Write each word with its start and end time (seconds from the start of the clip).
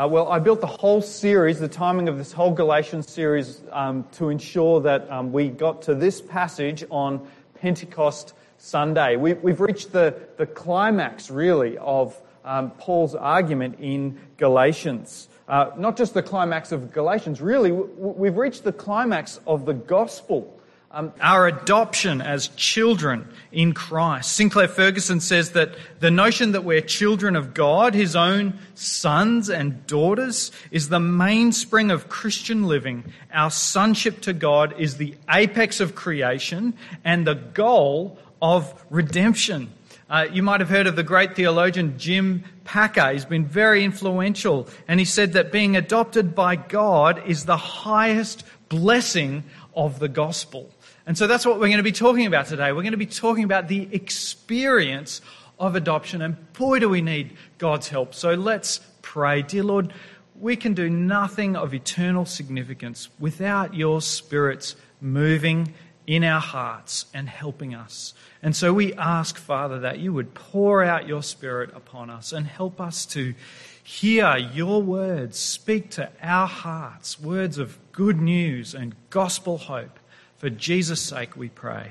Uh, 0.00 0.08
well, 0.08 0.32
I 0.32 0.38
built 0.38 0.62
the 0.62 0.66
whole 0.66 1.02
series, 1.02 1.58
the 1.58 1.68
timing 1.68 2.08
of 2.08 2.16
this 2.16 2.32
whole 2.32 2.52
Galatians 2.52 3.06
series, 3.10 3.60
um, 3.70 4.06
to 4.12 4.30
ensure 4.30 4.80
that 4.80 5.10
um, 5.10 5.30
we 5.30 5.50
got 5.50 5.82
to 5.82 5.94
this 5.94 6.22
passage 6.22 6.82
on 6.90 7.28
Pentecost 7.60 8.32
Sunday. 8.56 9.16
We, 9.16 9.32
have 9.32 9.60
reached 9.60 9.92
the, 9.92 10.18
the 10.38 10.46
climax, 10.46 11.30
really, 11.30 11.76
of 11.76 12.18
um, 12.46 12.70
Paul's 12.78 13.14
argument 13.14 13.76
in 13.78 14.18
Galatians. 14.38 15.28
Uh, 15.46 15.72
not 15.76 15.98
just 15.98 16.14
the 16.14 16.22
climax 16.22 16.72
of 16.72 16.90
Galatians, 16.94 17.42
really, 17.42 17.70
we've 17.70 18.38
reached 18.38 18.64
the 18.64 18.72
climax 18.72 19.38
of 19.46 19.66
the 19.66 19.74
gospel 19.74 20.58
um, 20.92 21.12
our 21.20 21.46
adoption 21.46 22.20
as 22.20 22.48
children 22.48 23.28
in 23.52 23.74
Christ. 23.74 24.32
Sinclair 24.32 24.66
Ferguson 24.66 25.20
says 25.20 25.52
that 25.52 25.76
the 26.00 26.10
notion 26.10 26.52
that 26.52 26.64
we're 26.64 26.80
children 26.80 27.36
of 27.36 27.54
God, 27.54 27.94
his 27.94 28.16
own 28.16 28.58
sons 28.74 29.48
and 29.48 29.86
daughters, 29.86 30.50
is 30.72 30.88
the 30.88 30.98
mainspring 30.98 31.92
of 31.92 32.08
Christian 32.08 32.64
living. 32.64 33.04
Our 33.32 33.50
sonship 33.50 34.20
to 34.22 34.32
God 34.32 34.80
is 34.80 34.96
the 34.96 35.14
apex 35.30 35.78
of 35.78 35.94
creation 35.94 36.74
and 37.04 37.24
the 37.24 37.34
goal 37.34 38.18
of 38.42 38.84
redemption. 38.90 39.72
Uh, 40.08 40.26
you 40.32 40.42
might 40.42 40.58
have 40.58 40.68
heard 40.68 40.88
of 40.88 40.96
the 40.96 41.04
great 41.04 41.36
theologian 41.36 41.96
Jim 41.98 42.42
Packer. 42.64 43.12
He's 43.12 43.24
been 43.24 43.46
very 43.46 43.84
influential, 43.84 44.66
and 44.88 44.98
he 44.98 45.06
said 45.06 45.34
that 45.34 45.52
being 45.52 45.76
adopted 45.76 46.34
by 46.34 46.56
God 46.56 47.22
is 47.28 47.44
the 47.44 47.56
highest 47.56 48.42
blessing 48.68 49.44
of 49.74 50.00
the 50.00 50.08
gospel. 50.08 50.68
And 51.06 51.16
so 51.16 51.26
that's 51.26 51.46
what 51.46 51.56
we're 51.56 51.68
going 51.68 51.78
to 51.78 51.82
be 51.82 51.92
talking 51.92 52.26
about 52.26 52.46
today. 52.46 52.72
We're 52.72 52.82
going 52.82 52.92
to 52.92 52.98
be 52.98 53.06
talking 53.06 53.44
about 53.44 53.68
the 53.68 53.88
experience 53.92 55.20
of 55.60 55.76
adoption. 55.76 56.22
And 56.22 56.52
boy, 56.54 56.78
do 56.78 56.88
we 56.88 57.02
need 57.02 57.36
God's 57.58 57.88
help. 57.88 58.14
So 58.14 58.34
let's 58.34 58.80
pray. 59.02 59.42
Dear 59.42 59.62
Lord, 59.62 59.92
we 60.40 60.56
can 60.56 60.72
do 60.74 60.88
nothing 60.88 61.54
of 61.54 61.74
eternal 61.74 62.24
significance 62.24 63.08
without 63.18 63.74
your 63.74 64.00
spirits 64.00 64.74
moving 65.00 65.74
in 66.06 66.24
our 66.24 66.40
hearts 66.40 67.06
and 67.14 67.28
helping 67.28 67.74
us. 67.74 68.14
And 68.42 68.56
so 68.56 68.72
we 68.72 68.94
ask, 68.94 69.36
Father, 69.36 69.78
that 69.80 70.00
you 70.00 70.12
would 70.12 70.34
pour 70.34 70.82
out 70.82 71.06
your 71.06 71.22
spirit 71.22 71.70
upon 71.74 72.10
us 72.10 72.32
and 72.32 72.46
help 72.46 72.80
us 72.80 73.06
to 73.06 73.34
hear 73.82 74.36
your 74.36 74.82
words 74.82 75.38
speak 75.38 75.90
to 75.90 76.10
our 76.22 76.48
hearts, 76.48 77.20
words 77.20 77.58
of 77.58 77.78
good 77.92 78.20
news 78.20 78.74
and 78.74 78.96
gospel 79.10 79.58
hope. 79.58 79.99
For 80.40 80.48
Jesus' 80.48 81.02
sake, 81.02 81.36
we 81.36 81.50
pray. 81.50 81.90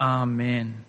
Amen. 0.00 0.84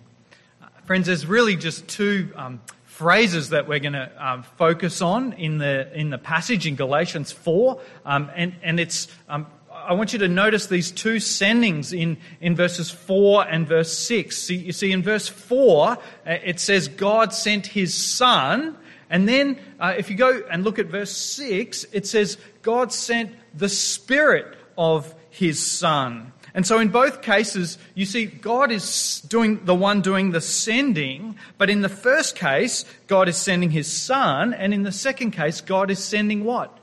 Friends, 0.84 1.06
there's 1.06 1.24
really 1.24 1.54
just 1.54 1.86
two 1.86 2.32
um, 2.34 2.60
phrases 2.82 3.50
that 3.50 3.68
we're 3.68 3.78
going 3.78 3.92
to 3.92 4.10
um, 4.18 4.42
focus 4.58 5.00
on 5.00 5.34
in 5.34 5.58
the 5.58 5.96
in 5.96 6.10
the 6.10 6.18
passage 6.18 6.66
in 6.66 6.74
Galatians 6.74 7.30
four, 7.30 7.80
um, 8.04 8.32
and 8.34 8.56
and 8.64 8.80
it's. 8.80 9.06
Um, 9.28 9.46
I 9.70 9.92
want 9.92 10.12
you 10.12 10.18
to 10.20 10.28
notice 10.28 10.66
these 10.66 10.90
two 10.90 11.16
sendings 11.16 11.96
in, 11.96 12.18
in 12.40 12.54
verses 12.54 12.90
4 12.90 13.48
and 13.48 13.66
verse 13.66 13.92
6. 13.96 14.36
See, 14.36 14.54
you 14.54 14.72
see, 14.72 14.92
in 14.92 15.02
verse 15.02 15.28
4, 15.28 15.88
uh, 15.88 15.96
it 16.24 16.60
says 16.60 16.86
God 16.86 17.32
sent 17.32 17.66
his 17.66 17.92
Son. 17.92 18.76
And 19.10 19.28
then, 19.28 19.58
uh, 19.80 19.94
if 19.96 20.08
you 20.08 20.14
go 20.14 20.42
and 20.48 20.62
look 20.62 20.78
at 20.78 20.86
verse 20.86 21.16
6, 21.16 21.86
it 21.92 22.06
says 22.06 22.38
God 22.60 22.92
sent 22.92 23.34
the 23.54 23.68
Spirit 23.68 24.56
of 24.78 25.12
his 25.30 25.66
Son. 25.66 26.32
And 26.54 26.66
so 26.66 26.78
in 26.78 26.88
both 26.88 27.22
cases, 27.22 27.78
you 27.94 28.04
see, 28.04 28.26
God 28.26 28.70
is 28.70 29.22
doing 29.22 29.64
the 29.64 29.74
one 29.74 30.02
doing 30.02 30.32
the 30.32 30.40
sending, 30.40 31.36
but 31.56 31.70
in 31.70 31.80
the 31.80 31.88
first 31.88 32.36
case, 32.36 32.84
God 33.06 33.28
is 33.28 33.36
sending 33.36 33.70
his 33.70 33.90
son, 33.90 34.52
and 34.52 34.74
in 34.74 34.82
the 34.82 34.92
second 34.92 35.30
case, 35.30 35.62
God 35.62 35.90
is 35.90 35.98
sending 35.98 36.44
what? 36.44 36.76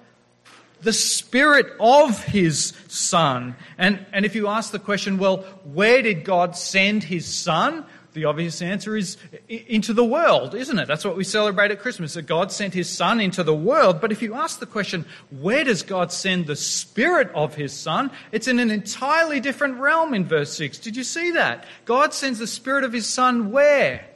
The 0.81 0.93
spirit 0.93 1.67
of 1.79 2.23
his 2.23 2.73
son. 2.87 3.55
And, 3.77 4.05
and 4.11 4.25
if 4.25 4.33
you 4.33 4.47
ask 4.47 4.71
the 4.71 4.79
question, 4.79 5.17
well, 5.19 5.37
where 5.65 6.01
did 6.01 6.23
God 6.23 6.55
send 6.55 7.03
his 7.03 7.27
son? 7.27 7.85
The 8.13 8.25
obvious 8.25 8.61
answer 8.61 8.97
is 8.97 9.17
into 9.47 9.93
the 9.93 10.03
world, 10.03 10.55
isn't 10.55 10.79
it? 10.79 10.87
That's 10.87 11.05
what 11.05 11.15
we 11.15 11.23
celebrate 11.23 11.69
at 11.69 11.79
Christmas, 11.79 12.15
that 12.15 12.23
God 12.23 12.51
sent 12.51 12.73
his 12.73 12.89
Son 12.89 13.19
into 13.19 13.43
the 13.43 13.53
world. 13.53 14.01
But 14.01 14.11
if 14.11 14.21
you 14.21 14.33
ask 14.33 14.59
the 14.59 14.65
question, 14.65 15.05
where 15.29 15.63
does 15.63 15.83
God 15.83 16.11
send 16.11 16.47
the 16.47 16.55
Spirit 16.55 17.29
of 17.35 17.53
his 17.53 17.71
Son? 17.71 18.09
It's 18.31 18.47
in 18.47 18.59
an 18.59 18.71
entirely 18.71 19.39
different 19.39 19.77
realm 19.77 20.13
in 20.13 20.25
verse 20.25 20.51
6. 20.53 20.79
Did 20.79 20.97
you 20.97 21.03
see 21.03 21.31
that? 21.31 21.65
God 21.85 22.13
sends 22.13 22.39
the 22.39 22.47
Spirit 22.47 22.83
of 22.83 22.93
his 22.93 23.07
Son 23.07 23.51
where? 23.51 24.08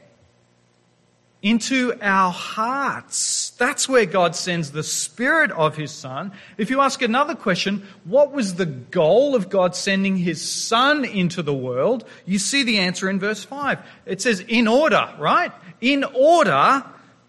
Into 1.43 1.93
our 2.01 2.31
hearts. 2.31 3.51
That's 3.51 3.87
where 3.87 4.05
God 4.05 4.33
sends 4.35 4.71
the 4.71 4.81
Spirit 4.81 5.51
of 5.51 5.75
His 5.75 5.91
Son. 5.91 6.31
If 6.57 6.69
you 6.69 6.79
ask 6.79 7.01
another 7.01 7.35
question, 7.35 7.85
what 8.05 8.31
was 8.31 8.55
the 8.55 8.65
goal 8.65 9.35
of 9.35 9.49
God 9.49 9.75
sending 9.75 10.17
His 10.17 10.41
Son 10.41 11.03
into 11.03 11.43
the 11.43 11.53
world? 11.53 12.05
You 12.25 12.39
see 12.39 12.63
the 12.63 12.79
answer 12.79 13.09
in 13.09 13.19
verse 13.19 13.43
5. 13.43 13.77
It 14.05 14.21
says, 14.21 14.39
in 14.39 14.69
order, 14.69 15.13
right? 15.19 15.51
In 15.81 16.05
order 16.15 16.85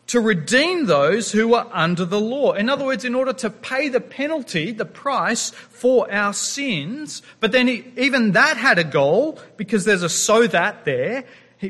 to 0.06 0.20
redeem 0.20 0.86
those 0.86 1.32
who 1.32 1.48
were 1.48 1.66
under 1.72 2.04
the 2.04 2.20
law. 2.20 2.52
In 2.52 2.69
other 2.69 2.84
words, 2.84 3.04
in 3.04 3.14
order 3.14 3.32
to 3.32 3.50
pay 3.50 3.88
the 3.88 4.00
penalty, 4.00 4.70
the 4.70 4.84
price 4.84 5.50
for 5.50 6.12
our 6.12 6.34
sins. 6.34 7.22
But 7.41 7.52
then 7.52 7.69
even 7.96 8.32
that 8.32 8.56
had 8.56 8.78
a 8.78 8.84
goal 8.84 9.38
because 9.56 9.84
there's 9.84 10.02
a 10.02 10.08
so 10.08 10.46
that 10.46 10.84
there 10.84 11.25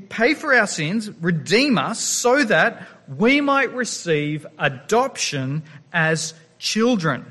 pay 0.09 0.35
for 0.35 0.55
our 0.55 0.67
sins, 0.67 1.11
redeem 1.21 1.79
us 1.79 2.01
so 2.01 2.45
that 2.45 2.87
we 3.09 3.41
might 3.41 3.73
receive 3.75 4.47
adoption 4.59 5.63
as 5.93 6.35
children 6.59 7.31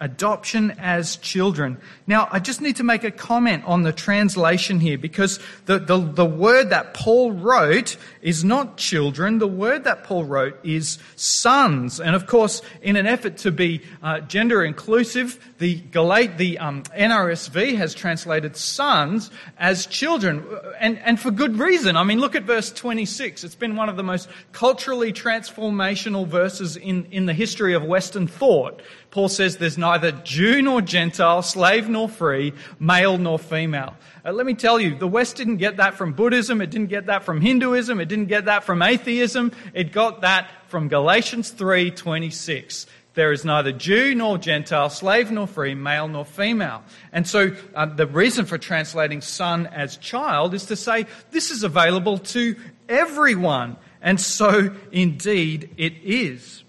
adoption 0.00 0.72
as 0.78 1.16
children. 1.16 1.78
Now, 2.06 2.28
I 2.30 2.40
just 2.40 2.60
need 2.60 2.76
to 2.76 2.82
make 2.82 3.04
a 3.04 3.10
comment 3.12 3.64
on 3.64 3.84
the 3.84 3.92
translation 3.92 4.80
here 4.80 4.98
because 4.98 5.38
the, 5.66 5.78
the, 5.78 5.98
the, 5.98 6.26
word 6.26 6.70
that 6.70 6.94
Paul 6.94 7.32
wrote 7.32 7.96
is 8.20 8.44
not 8.44 8.76
children. 8.76 9.38
The 9.38 9.46
word 9.46 9.84
that 9.84 10.04
Paul 10.04 10.24
wrote 10.24 10.58
is 10.64 10.98
sons. 11.14 12.00
And 12.00 12.16
of 12.16 12.26
course, 12.26 12.60
in 12.82 12.96
an 12.96 13.06
effort 13.06 13.38
to 13.38 13.52
be 13.52 13.82
uh, 14.02 14.20
gender 14.20 14.64
inclusive, 14.64 15.38
the, 15.58 15.80
Galat, 15.80 16.38
the 16.38 16.58
um, 16.58 16.82
NRSV 16.82 17.76
has 17.76 17.94
translated 17.94 18.56
sons 18.56 19.30
as 19.58 19.86
children. 19.86 20.44
And, 20.80 20.98
and 20.98 21.20
for 21.20 21.30
good 21.30 21.58
reason. 21.58 21.96
I 21.96 22.02
mean, 22.02 22.18
look 22.18 22.34
at 22.34 22.42
verse 22.42 22.72
26. 22.72 23.44
It's 23.44 23.54
been 23.54 23.76
one 23.76 23.88
of 23.88 23.96
the 23.96 24.02
most 24.02 24.28
culturally 24.52 25.12
transformational 25.12 26.26
verses 26.26 26.76
in, 26.76 27.06
in 27.12 27.26
the 27.26 27.32
history 27.32 27.74
of 27.74 27.84
Western 27.84 28.26
thought. 28.26 28.82
Paul 29.14 29.28
says 29.28 29.58
there's 29.58 29.78
neither 29.78 30.10
Jew 30.10 30.60
nor 30.60 30.82
Gentile, 30.82 31.40
slave 31.40 31.88
nor 31.88 32.08
free, 32.08 32.52
male 32.80 33.16
nor 33.16 33.38
female. 33.38 33.94
Uh, 34.24 34.32
let 34.32 34.44
me 34.44 34.54
tell 34.54 34.80
you, 34.80 34.98
the 34.98 35.06
West 35.06 35.36
didn't 35.36 35.58
get 35.58 35.76
that 35.76 35.94
from 35.94 36.14
Buddhism, 36.14 36.60
it 36.60 36.70
didn't 36.70 36.88
get 36.88 37.06
that 37.06 37.22
from 37.22 37.40
Hinduism, 37.40 38.00
it 38.00 38.06
didn't 38.06 38.26
get 38.26 38.46
that 38.46 38.64
from 38.64 38.82
atheism, 38.82 39.52
it 39.72 39.92
got 39.92 40.22
that 40.22 40.50
from 40.66 40.88
Galatians 40.88 41.52
3:26. 41.52 42.86
There 43.14 43.30
is 43.30 43.44
neither 43.44 43.70
Jew 43.70 44.16
nor 44.16 44.36
Gentile, 44.36 44.90
slave 44.90 45.30
nor 45.30 45.46
free, 45.46 45.76
male 45.76 46.08
nor 46.08 46.24
female. 46.24 46.82
And 47.12 47.24
so 47.24 47.54
uh, 47.72 47.86
the 47.86 48.08
reason 48.08 48.46
for 48.46 48.58
translating 48.58 49.20
son 49.20 49.68
as 49.68 49.96
child 49.96 50.54
is 50.54 50.66
to 50.66 50.74
say 50.74 51.06
this 51.30 51.52
is 51.52 51.62
available 51.62 52.18
to 52.18 52.56
everyone. 52.88 53.76
And 54.02 54.20
so 54.20 54.74
indeed 54.90 55.70
it 55.76 55.92
is. 56.02 56.64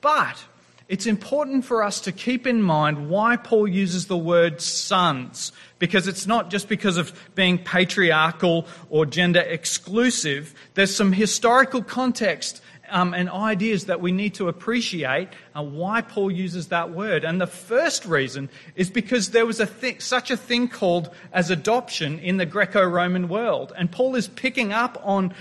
But 0.00 0.44
it's 0.88 1.06
important 1.06 1.66
for 1.66 1.82
us 1.82 2.00
to 2.00 2.12
keep 2.12 2.46
in 2.46 2.62
mind 2.62 3.10
why 3.10 3.36
Paul 3.36 3.68
uses 3.68 4.06
the 4.06 4.16
word 4.16 4.60
sons, 4.62 5.52
because 5.78 6.08
it's 6.08 6.26
not 6.26 6.50
just 6.50 6.68
because 6.68 6.96
of 6.96 7.12
being 7.34 7.58
patriarchal 7.58 8.66
or 8.88 9.04
gender 9.04 9.40
exclusive. 9.40 10.54
There's 10.74 10.94
some 10.94 11.12
historical 11.12 11.82
context 11.82 12.62
um, 12.90 13.12
and 13.12 13.28
ideas 13.28 13.84
that 13.84 14.00
we 14.00 14.12
need 14.12 14.34
to 14.34 14.48
appreciate 14.48 15.28
uh, 15.54 15.62
why 15.62 16.00
Paul 16.00 16.30
uses 16.30 16.68
that 16.68 16.90
word. 16.90 17.22
And 17.22 17.38
the 17.38 17.46
first 17.46 18.06
reason 18.06 18.48
is 18.74 18.88
because 18.88 19.30
there 19.30 19.44
was 19.44 19.60
a 19.60 19.66
th- 19.66 20.00
such 20.00 20.30
a 20.30 20.38
thing 20.38 20.68
called 20.68 21.10
as 21.32 21.50
adoption 21.50 22.18
in 22.18 22.38
the 22.38 22.46
Greco-Roman 22.46 23.28
world. 23.28 23.74
And 23.76 23.92
Paul 23.92 24.14
is 24.14 24.28
picking 24.28 24.72
up 24.72 24.98
on 25.04 25.34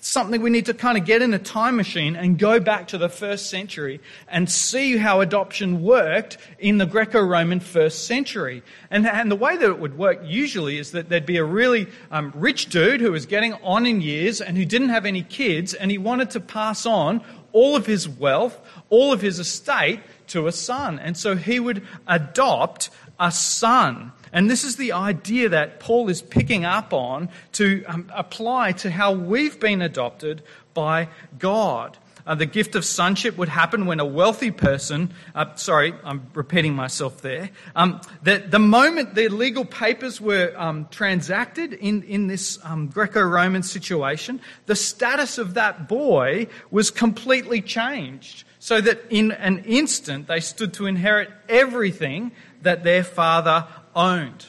something 0.00 0.40
we 0.42 0.50
need 0.50 0.66
to 0.66 0.74
kind 0.74 0.98
of 0.98 1.04
get 1.04 1.22
in 1.22 1.32
a 1.34 1.38
time 1.38 1.76
machine 1.76 2.16
and 2.16 2.38
go 2.38 2.60
back 2.60 2.88
to 2.88 2.98
the 2.98 3.08
first 3.08 3.50
century 3.50 4.00
and 4.28 4.50
see 4.50 4.96
how 4.96 5.20
adoption 5.20 5.82
worked 5.82 6.38
in 6.58 6.78
the 6.78 6.86
Greco 6.86 7.20
Roman 7.20 7.60
first 7.60 8.06
century. 8.06 8.62
And, 8.90 9.06
and 9.06 9.30
the 9.30 9.36
way 9.36 9.56
that 9.56 9.68
it 9.68 9.78
would 9.78 9.98
work 9.98 10.20
usually 10.24 10.78
is 10.78 10.92
that 10.92 11.08
there'd 11.08 11.26
be 11.26 11.36
a 11.36 11.44
really 11.44 11.88
um, 12.10 12.32
rich 12.34 12.66
dude 12.66 13.00
who 13.00 13.12
was 13.12 13.26
getting 13.26 13.54
on 13.54 13.86
in 13.86 14.00
years 14.00 14.40
and 14.40 14.56
who 14.56 14.64
didn't 14.64 14.90
have 14.90 15.06
any 15.06 15.22
kids 15.22 15.74
and 15.74 15.90
he 15.90 15.98
wanted 15.98 16.30
to 16.30 16.40
pass 16.40 16.86
on 16.86 17.22
all 17.52 17.76
of 17.76 17.86
his 17.86 18.08
wealth, 18.08 18.60
all 18.90 19.12
of 19.12 19.20
his 19.20 19.38
estate 19.38 20.00
to 20.28 20.46
a 20.46 20.52
son. 20.52 20.98
And 20.98 21.16
so 21.16 21.36
he 21.36 21.60
would 21.60 21.86
adopt 22.06 22.90
a 23.18 23.32
son. 23.32 24.12
And 24.32 24.50
this 24.50 24.64
is 24.64 24.76
the 24.76 24.92
idea 24.92 25.48
that 25.48 25.80
Paul 25.80 26.08
is 26.08 26.22
picking 26.22 26.64
up 26.64 26.92
on 26.92 27.28
to 27.52 27.84
um, 27.86 28.12
apply 28.14 28.72
to 28.72 28.90
how 28.90 29.12
we've 29.12 29.58
been 29.58 29.82
adopted 29.82 30.42
by 30.74 31.08
God. 31.38 31.96
uh, 32.28 32.34
the 32.34 32.46
gift 32.46 32.76
of 32.76 32.84
sonship 32.84 33.38
would 33.38 33.48
happen 33.48 33.86
when 33.86 33.98
a 33.98 34.04
wealthy 34.04 34.50
person, 34.50 35.10
uh, 35.34 35.54
sorry, 35.54 35.94
I'm 36.04 36.26
repeating 36.34 36.74
myself 36.74 37.22
there, 37.22 37.50
um, 37.74 38.02
the, 38.22 38.36
the 38.38 38.58
moment 38.58 39.14
the 39.14 39.28
legal 39.28 39.64
papers 39.64 40.20
were 40.20 40.52
um, 40.56 40.86
transacted 40.90 41.72
in, 41.72 42.02
in 42.02 42.26
this 42.26 42.58
um, 42.62 42.88
Greco 42.88 43.22
Roman 43.22 43.62
situation, 43.62 44.40
the 44.66 44.76
status 44.76 45.38
of 45.38 45.54
that 45.54 45.88
boy 45.88 46.46
was 46.70 46.90
completely 46.90 47.62
changed. 47.62 48.44
So 48.68 48.82
that 48.82 49.00
in 49.08 49.32
an 49.32 49.60
instant 49.64 50.26
they 50.26 50.40
stood 50.40 50.74
to 50.74 50.84
inherit 50.84 51.30
everything 51.48 52.32
that 52.60 52.84
their 52.84 53.02
father 53.02 53.66
owned. 53.96 54.44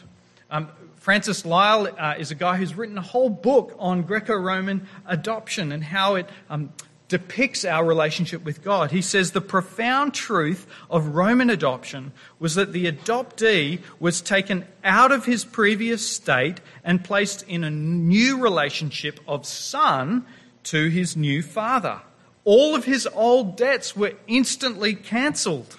Um, 0.52 0.68
Francis 0.98 1.44
Lyall 1.44 1.96
uh, 1.98 2.16
is 2.20 2.30
a 2.30 2.36
guy 2.36 2.58
who's 2.58 2.76
written 2.76 2.98
a 2.98 3.02
whole 3.02 3.30
book 3.30 3.78
on 3.80 4.02
Greco 4.02 4.36
Roman 4.36 4.86
adoption 5.06 5.72
and 5.72 5.82
how 5.82 6.16
it 6.16 6.30
um, 6.50 6.74
depicts 7.08 7.64
our 7.64 7.86
relationship 7.86 8.44
with 8.44 8.62
God. 8.62 8.92
He 8.92 9.02
says 9.02 9.32
the 9.32 9.40
profound 9.40 10.14
truth 10.14 10.68
of 10.90 11.16
Roman 11.16 11.50
adoption 11.50 12.12
was 12.40 12.56
that 12.56 12.74
the 12.74 12.92
adoptee 12.92 13.80
was 14.02 14.20
taken 14.20 14.66
out 14.84 15.14
of 15.14 15.24
his 15.24 15.46
previous 15.46 16.06
state 16.06 16.60
and 16.84 17.06
placed 17.06 17.44
in 17.44 17.64
a 17.64 17.72
new 17.72 18.38
relationship 18.40 19.22
of 19.26 19.46
son 19.46 20.26
to 20.64 20.90
his 20.90 21.16
new 21.16 21.42
father. 21.42 22.02
All 22.46 22.76
of 22.76 22.86
his 22.86 23.08
old 23.14 23.58
debts 23.58 23.96
were 23.96 24.14
instantly 24.28 24.96
cancelled. 24.96 25.78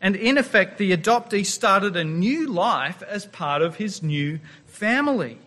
And 0.00 0.16
in 0.16 0.36
effect, 0.36 0.76
the 0.76 0.94
adoptee 0.94 1.46
started 1.46 1.96
a 1.96 2.04
new 2.04 2.46
life 2.46 3.02
as 3.02 3.26
part 3.26 3.62
of 3.62 3.76
his 3.76 4.02
new 4.02 4.40
family. 4.66 5.38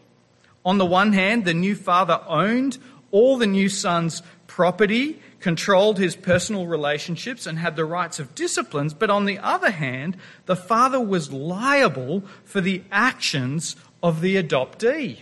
On 0.66 0.78
the 0.78 0.86
one 0.86 1.14
hand, 1.14 1.46
the 1.46 1.54
new 1.54 1.76
father 1.76 2.22
owned 2.28 2.78
all 3.12 3.38
the 3.38 3.48
new 3.48 3.70
son's 3.70 4.24
property, 4.48 5.22
controlled 5.40 6.00
his 6.00 6.16
personal 6.16 6.66
relationships, 6.66 7.46
and 7.46 7.60
had 7.60 7.76
the 7.76 7.86
rights 7.86 8.20
of 8.20 8.34
disciplines. 8.34 8.94
But 8.94 9.10
on 9.10 9.26
the 9.26 9.38
other 9.38 9.72
hand, 9.72 10.18
the 10.46 10.56
father 10.56 11.00
was 11.00 11.32
liable 11.32 12.24
for 12.44 12.60
the 12.60 12.82
actions 12.92 13.76
of 14.02 14.22
the 14.22 14.42
adoptee. 14.42 15.20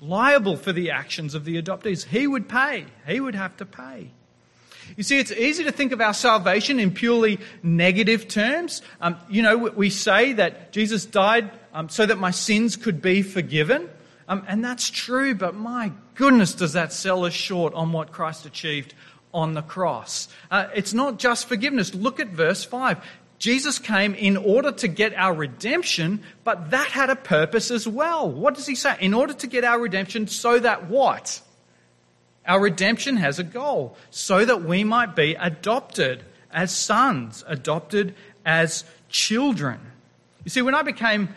Liable 0.00 0.56
for 0.56 0.72
the 0.72 0.90
actions 0.90 1.34
of 1.34 1.44
the 1.44 1.62
adoptees. 1.62 2.06
He 2.06 2.26
would 2.26 2.48
pay. 2.48 2.86
He 3.06 3.20
would 3.20 3.36
have 3.36 3.56
to 3.58 3.64
pay. 3.64 4.10
You 4.96 5.02
see, 5.02 5.18
it's 5.18 5.32
easy 5.32 5.64
to 5.64 5.72
think 5.72 5.92
of 5.92 6.00
our 6.00 6.14
salvation 6.14 6.78
in 6.78 6.92
purely 6.92 7.38
negative 7.62 8.28
terms. 8.28 8.82
Um, 9.00 9.16
you 9.28 9.42
know, 9.42 9.56
we 9.56 9.90
say 9.90 10.34
that 10.34 10.72
Jesus 10.72 11.04
died 11.06 11.50
um, 11.72 11.88
so 11.88 12.06
that 12.06 12.18
my 12.18 12.30
sins 12.30 12.76
could 12.76 13.00
be 13.00 13.22
forgiven. 13.22 13.88
Um, 14.28 14.44
and 14.48 14.64
that's 14.64 14.88
true, 14.88 15.34
but 15.34 15.54
my 15.54 15.92
goodness, 16.14 16.54
does 16.54 16.74
that 16.74 16.92
sell 16.92 17.24
us 17.24 17.32
short 17.32 17.74
on 17.74 17.92
what 17.92 18.12
Christ 18.12 18.46
achieved 18.46 18.94
on 19.34 19.54
the 19.54 19.62
cross. 19.62 20.28
Uh, 20.50 20.68
it's 20.74 20.92
not 20.92 21.18
just 21.18 21.48
forgiveness. 21.48 21.94
Look 21.94 22.20
at 22.20 22.28
verse 22.28 22.64
5. 22.64 23.02
Jesus 23.38 23.78
came 23.78 24.14
in 24.14 24.36
order 24.36 24.70
to 24.70 24.88
get 24.88 25.14
our 25.14 25.34
redemption, 25.34 26.22
but 26.44 26.70
that 26.70 26.88
had 26.88 27.10
a 27.10 27.16
purpose 27.16 27.70
as 27.70 27.88
well. 27.88 28.30
What 28.30 28.54
does 28.54 28.66
he 28.66 28.76
say? 28.76 28.96
In 29.00 29.14
order 29.14 29.34
to 29.34 29.46
get 29.46 29.64
our 29.64 29.80
redemption, 29.80 30.28
so 30.28 30.58
that 30.60 30.88
what? 30.88 31.40
Our 32.46 32.60
redemption 32.60 33.16
has 33.16 33.38
a 33.38 33.44
goal 33.44 33.96
so 34.10 34.44
that 34.44 34.64
we 34.64 34.84
might 34.84 35.14
be 35.14 35.34
adopted 35.34 36.24
as 36.52 36.74
sons, 36.74 37.44
adopted 37.46 38.14
as 38.44 38.84
children. 39.08 39.80
You 40.44 40.50
see, 40.50 40.62
when 40.62 40.74
I 40.74 40.82
became 40.82 41.28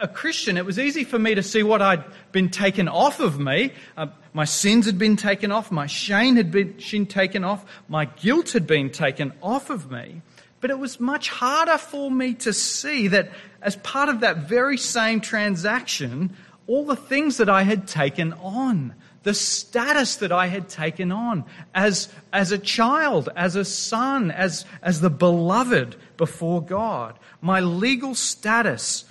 a 0.00 0.08
Christian, 0.08 0.56
it 0.56 0.64
was 0.64 0.78
easy 0.78 1.04
for 1.04 1.18
me 1.18 1.34
to 1.34 1.42
see 1.42 1.62
what 1.62 1.82
I'd 1.82 2.04
been 2.32 2.50
taken 2.50 2.88
off 2.88 3.20
of 3.20 3.38
me. 3.38 3.72
Uh, 3.96 4.06
my 4.32 4.44
sins 4.44 4.86
had 4.86 4.98
been 4.98 5.16
taken 5.16 5.52
off, 5.52 5.70
my 5.70 5.86
shame 5.86 6.36
had 6.36 6.50
been 6.50 6.76
taken 7.06 7.44
off, 7.44 7.64
my 7.88 8.06
guilt 8.06 8.52
had 8.52 8.66
been 8.66 8.90
taken 8.90 9.32
off 9.42 9.70
of 9.70 9.90
me. 9.90 10.22
But 10.60 10.70
it 10.70 10.78
was 10.78 10.98
much 10.98 11.28
harder 11.28 11.78
for 11.78 12.10
me 12.10 12.34
to 12.34 12.52
see 12.52 13.08
that 13.08 13.30
as 13.62 13.76
part 13.76 14.08
of 14.08 14.20
that 14.20 14.48
very 14.48 14.78
same 14.78 15.20
transaction, 15.20 16.34
all 16.66 16.86
the 16.86 16.96
things 16.96 17.36
that 17.36 17.48
I 17.48 17.62
had 17.62 17.86
taken 17.86 18.32
on, 18.34 18.94
the 19.26 19.34
status 19.34 20.14
that 20.16 20.30
I 20.30 20.46
had 20.46 20.68
taken 20.68 21.10
on 21.10 21.46
as, 21.74 22.08
as 22.32 22.52
a 22.52 22.58
child, 22.58 23.28
as 23.34 23.56
a 23.56 23.64
son, 23.64 24.30
as, 24.30 24.64
as 24.82 25.00
the 25.00 25.10
beloved 25.10 25.96
before 26.16 26.62
God. 26.62 27.18
My 27.40 27.58
legal 27.58 28.14
status, 28.14 29.04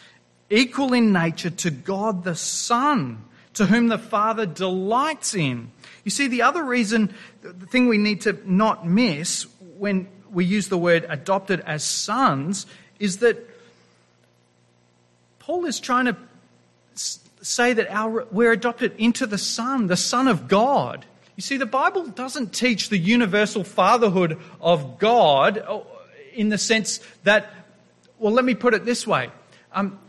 equal 0.49 0.93
in 0.93 1.11
nature 1.11 1.49
to 1.49 1.69
God 1.69 2.23
the 2.23 2.33
Son, 2.33 3.25
to 3.55 3.65
whom 3.65 3.89
the 3.89 3.97
Father 3.97 4.45
delights 4.45 5.35
in. 5.35 5.69
You 6.05 6.11
see, 6.11 6.29
the 6.29 6.43
other 6.43 6.63
reason, 6.63 7.13
the 7.41 7.65
thing 7.65 7.89
we 7.89 7.97
need 7.97 8.21
to 8.21 8.39
not 8.45 8.87
miss 8.87 9.45
when 9.77 10.07
we 10.31 10.45
use 10.45 10.69
the 10.69 10.77
word 10.77 11.05
adopted 11.09 11.59
as 11.59 11.83
sons, 11.83 12.67
is 12.99 13.17
that 13.17 13.37
Paul 15.39 15.65
is 15.65 15.81
trying 15.81 16.05
to 16.05 16.15
say 17.45 17.73
that 17.73 17.87
our, 17.89 18.25
we're 18.31 18.51
adopted 18.51 18.95
into 18.97 19.25
the 19.25 19.37
Son, 19.37 19.87
the 19.87 19.97
Son 19.97 20.27
of 20.27 20.47
God. 20.47 21.05
You 21.35 21.41
see, 21.41 21.57
the 21.57 21.65
Bible 21.65 22.07
doesn't 22.07 22.53
teach 22.53 22.89
the 22.89 22.97
universal 22.97 23.63
fatherhood 23.63 24.39
of 24.61 24.99
God 24.99 25.57
uh, 25.57 25.81
in 26.33 26.49
the 26.49 26.57
sense 26.57 26.99
that, 27.23 27.51
well, 28.19 28.33
let 28.33 28.45
me 28.45 28.55
put 28.55 28.73
it 28.73 28.85
this 28.85 29.05
way. 29.05 29.29
Um, 29.73 29.99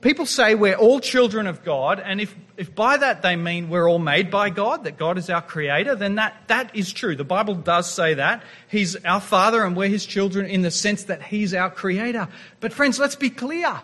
people 0.00 0.26
say 0.26 0.54
we're 0.54 0.74
all 0.74 1.00
children 1.00 1.46
of 1.46 1.64
God, 1.64 2.00
and 2.00 2.20
if, 2.20 2.34
if 2.56 2.74
by 2.74 2.96
that 2.96 3.22
they 3.22 3.36
mean 3.36 3.68
we're 3.68 3.88
all 3.88 3.98
made 3.98 4.30
by 4.30 4.50
God, 4.50 4.84
that 4.84 4.96
God 4.96 5.16
is 5.16 5.30
our 5.30 5.42
creator, 5.42 5.94
then 5.94 6.16
that, 6.16 6.34
that 6.48 6.74
is 6.74 6.92
true. 6.92 7.14
The 7.14 7.24
Bible 7.24 7.54
does 7.54 7.92
say 7.92 8.14
that. 8.14 8.42
He's 8.68 8.96
our 9.04 9.20
father 9.20 9.64
and 9.64 9.76
we're 9.76 9.88
his 9.88 10.06
children 10.06 10.46
in 10.46 10.62
the 10.62 10.70
sense 10.70 11.04
that 11.04 11.22
he's 11.22 11.54
our 11.54 11.70
creator. 11.70 12.28
But 12.60 12.72
friends, 12.72 12.98
let's 12.98 13.16
be 13.16 13.30
clear. 13.30 13.80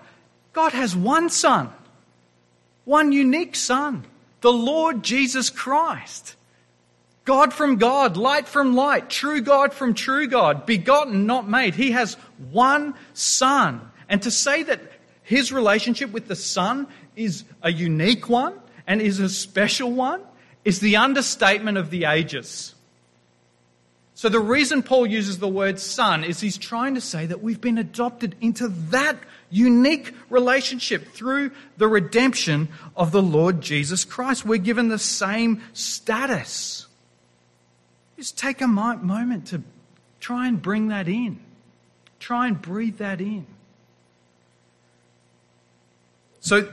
God 0.53 0.73
has 0.73 0.97
one 0.97 1.29
son. 1.29 1.71
One 2.87 3.11
unique 3.11 3.57
Son, 3.57 4.07
the 4.43 4.53
Lord 4.53 5.03
Jesus 5.03 5.51
Christ. 5.51 6.37
God 7.25 7.53
from 7.53 7.79
God, 7.79 8.17
light 8.17 8.47
from 8.47 8.77
light, 8.77 9.11
true 9.11 9.41
God 9.41 9.75
from 9.75 9.93
true 9.93 10.29
God, 10.29 10.65
begotten, 10.65 11.27
not 11.27 11.49
made. 11.49 11.75
He 11.75 11.91
has 11.91 12.15
one 12.53 12.95
Son. 13.13 13.81
And 14.09 14.23
to 14.23 14.31
say 14.31 14.63
that 14.63 14.81
his 15.25 15.51
relationship 15.51 16.13
with 16.13 16.29
the 16.29 16.37
Son 16.37 16.87
is 17.17 17.43
a 17.61 17.73
unique 17.73 18.29
one 18.29 18.55
and 18.87 19.03
is 19.03 19.19
a 19.19 19.29
special 19.29 19.91
one 19.91 20.23
is 20.65 20.79
the 20.79 20.95
understatement 20.95 21.79
of 21.79 21.91
the 21.91 22.05
ages. 22.05 22.76
So 24.17 24.31
the 24.31 24.41
reason 24.41 24.83
Paul 24.83 25.07
uses 25.07 25.41
the 25.41 25.47
word 25.47 25.79
son 25.79 26.25
is 26.25 26.41
he's 26.41 26.57
trying 26.57 26.95
to 26.95 27.03
say 27.03 27.27
that 27.27 27.43
we've 27.43 27.61
been 27.61 27.77
adopted 27.77 28.35
into 28.41 28.69
that 28.89 29.15
unique 29.51 30.15
relationship 30.31 31.13
through 31.13 31.51
the 31.77 31.87
redemption 31.87 32.71
of 32.97 33.13
the 33.13 33.21
Lord 33.21 33.61
Jesus 33.61 34.07
Christ. 34.07 34.47
We're 34.47 34.57
given 34.57 34.89
the 34.89 34.99
same 34.99 35.63
status. 35.75 36.87
Just 38.17 38.39
take 38.39 38.63
a 38.63 38.67
moment 38.67 39.49
to 39.49 39.63
try 40.19 40.49
and 40.49 40.63
bring 40.63 40.89
that 40.89 41.09
in. 41.09 41.39
Try 42.19 42.47
and 42.47 42.61
breathe 42.61 42.97
that 42.97 43.21
in. 43.21 43.47
So 46.41 46.73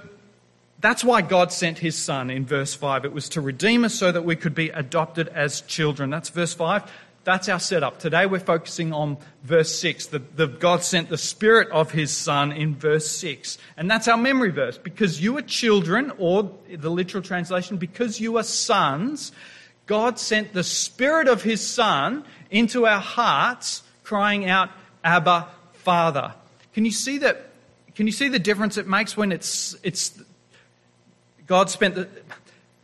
that's 0.79 1.03
why 1.03 1.21
God 1.21 1.51
sent 1.51 1.79
his 1.79 1.97
son 1.97 2.29
in 2.29 2.45
verse 2.45 2.73
5. 2.73 3.03
It 3.03 3.11
was 3.11 3.27
to 3.29 3.41
redeem 3.41 3.83
us 3.83 3.95
so 3.95 4.13
that 4.13 4.23
we 4.23 4.37
could 4.37 4.55
be 4.55 4.69
adopted 4.69 5.27
as 5.27 5.59
children. 5.59 6.09
That's 6.09 6.29
verse 6.29 6.53
5. 6.53 6.89
That's 7.23 7.47
our 7.47 7.59
setup. 7.59 7.99
Today 7.99 8.25
we're 8.25 8.39
focusing 8.39 8.91
on 8.91 9.17
verse 9.43 9.73
6. 9.79 10.07
The, 10.07 10.19
the, 10.19 10.47
God 10.47 10.83
sent 10.83 11.07
the 11.07 11.17
Spirit 11.17 11.69
of 11.71 11.91
His 11.91 12.11
Son 12.11 12.51
in 12.51 12.75
verse 12.75 13.09
6. 13.11 13.57
And 13.77 13.89
that's 13.89 14.09
our 14.09 14.17
memory 14.17 14.51
verse. 14.51 14.77
Because 14.77 15.21
you 15.21 15.37
are 15.37 15.41
children, 15.41 16.11
or 16.17 16.51
the 16.69 16.89
literal 16.89 17.23
translation, 17.23 17.77
because 17.77 18.19
you 18.19 18.37
are 18.37 18.43
sons, 18.43 19.31
God 19.85 20.19
sent 20.19 20.51
the 20.51 20.65
Spirit 20.65 21.29
of 21.29 21.43
His 21.43 21.65
Son 21.65 22.25
into 22.51 22.85
our 22.85 22.99
hearts, 22.99 23.83
crying 24.03 24.49
out, 24.49 24.69
Abba, 25.01 25.47
Father. 25.71 26.33
Can 26.73 26.83
you 26.83 26.91
see 26.91 27.19
that? 27.19 27.51
Can 27.95 28.05
you 28.05 28.13
see 28.13 28.27
the 28.27 28.39
difference 28.39 28.77
it 28.77 28.87
makes 28.87 29.15
when 29.15 29.31
it's, 29.31 29.77
it's 29.81 30.21
God 31.47 31.69
spent 31.69 31.95
the, 31.95 32.09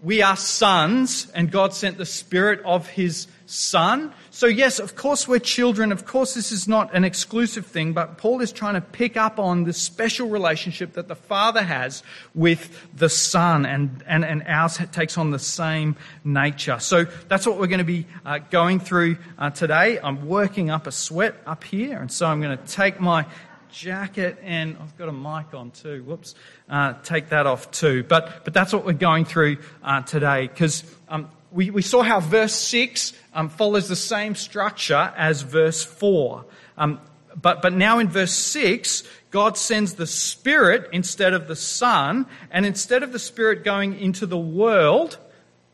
we 0.01 0.21
are 0.21 0.37
sons, 0.37 1.29
and 1.35 1.51
God 1.51 1.73
sent 1.73 1.97
the 1.97 2.05
Spirit 2.05 2.61
of 2.63 2.87
His 2.87 3.27
Son? 3.51 4.13
So, 4.29 4.45
yes, 4.45 4.77
of 4.77 4.95
course, 4.95 5.27
we're 5.27 5.39
children. 5.39 5.91
Of 5.91 6.05
course, 6.05 6.35
this 6.35 6.51
is 6.51 6.67
not 6.67 6.93
an 6.93 7.03
exclusive 7.03 7.65
thing, 7.65 7.93
but 7.93 8.19
Paul 8.19 8.41
is 8.41 8.51
trying 8.51 8.75
to 8.75 8.81
pick 8.81 9.17
up 9.17 9.39
on 9.39 9.63
the 9.63 9.73
special 9.73 10.29
relationship 10.29 10.93
that 10.93 11.07
the 11.07 11.15
Father 11.15 11.63
has 11.63 12.03
with 12.35 12.87
the 12.95 13.09
Son, 13.09 13.65
and, 13.65 14.03
and, 14.05 14.23
and 14.23 14.43
ours 14.45 14.77
takes 14.91 15.17
on 15.17 15.31
the 15.31 15.39
same 15.39 15.95
nature. 16.23 16.77
So, 16.77 17.05
that's 17.27 17.47
what 17.47 17.59
we're 17.59 17.65
going 17.65 17.79
to 17.79 17.83
be 17.83 18.05
uh, 18.23 18.37
going 18.51 18.79
through 18.79 19.17
uh, 19.39 19.49
today. 19.49 19.99
I'm 19.99 20.27
working 20.27 20.69
up 20.69 20.85
a 20.85 20.91
sweat 20.91 21.33
up 21.47 21.63
here, 21.63 21.97
and 21.97 22.11
so 22.11 22.27
I'm 22.27 22.41
going 22.41 22.55
to 22.55 22.63
take 22.65 22.99
my 22.99 23.25
jacket 23.71 24.37
and 24.43 24.75
I've 24.79 24.97
got 24.97 25.09
a 25.09 25.11
mic 25.11 25.53
on 25.53 25.71
too. 25.71 26.03
Whoops. 26.03 26.35
Uh, 26.67 26.93
take 27.03 27.29
that 27.29 27.45
off 27.45 27.69
too. 27.71 28.03
But, 28.03 28.43
but 28.43 28.53
that's 28.53 28.73
what 28.73 28.83
we're 28.83 28.93
going 28.93 29.25
through 29.25 29.57
uh, 29.83 30.01
today 30.01 30.47
because 30.47 30.83
um, 31.07 31.29
we, 31.51 31.69
we 31.69 31.81
saw 31.81 32.01
how 32.01 32.19
verse 32.19 32.53
6 32.53 33.13
um, 33.33 33.49
follows 33.49 33.87
the 33.87 33.95
same 33.95 34.35
structure 34.35 35.13
as 35.17 35.41
verse 35.41 35.83
4. 35.83 36.45
Um, 36.77 36.99
but, 37.35 37.61
but 37.61 37.73
now 37.73 37.99
in 37.99 38.09
verse 38.09 38.33
6, 38.33 39.03
God 39.31 39.57
sends 39.57 39.93
the 39.93 40.07
Spirit 40.07 40.89
instead 40.91 41.33
of 41.33 41.47
the 41.47 41.55
Son, 41.55 42.25
and 42.51 42.65
instead 42.65 43.03
of 43.03 43.11
the 43.11 43.19
Spirit 43.19 43.63
going 43.63 43.99
into 43.99 44.25
the 44.25 44.37
world, 44.37 45.17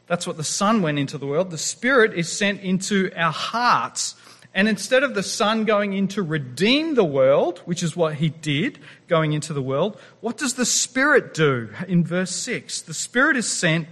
that's 0.07 0.27
what 0.27 0.37
the 0.37 0.43
Son 0.43 0.81
went 0.81 0.99
into 0.99 1.17
the 1.17 1.25
world, 1.25 1.51
the 1.51 1.57
Spirit 1.57 2.13
is 2.13 2.31
sent 2.31 2.61
into 2.61 3.11
our 3.15 3.31
hearts. 3.31 4.15
And 4.53 4.69
instead 4.69 5.03
of 5.03 5.15
the 5.15 5.23
Son 5.23 5.65
going 5.65 5.91
in 5.91 6.07
to 6.09 6.23
redeem 6.23 6.95
the 6.95 7.03
world, 7.03 7.59
which 7.65 7.83
is 7.83 7.95
what 7.95 8.15
he 8.15 8.29
did, 8.29 8.79
going 9.09 9.33
into 9.33 9.51
the 9.51 9.61
world, 9.61 9.99
what 10.21 10.37
does 10.37 10.53
the 10.53 10.65
Spirit 10.65 11.33
do 11.33 11.69
in 11.89 12.05
verse 12.05 12.31
6? 12.31 12.83
The 12.83 12.93
Spirit 12.93 13.35
is 13.35 13.49
sent 13.49 13.87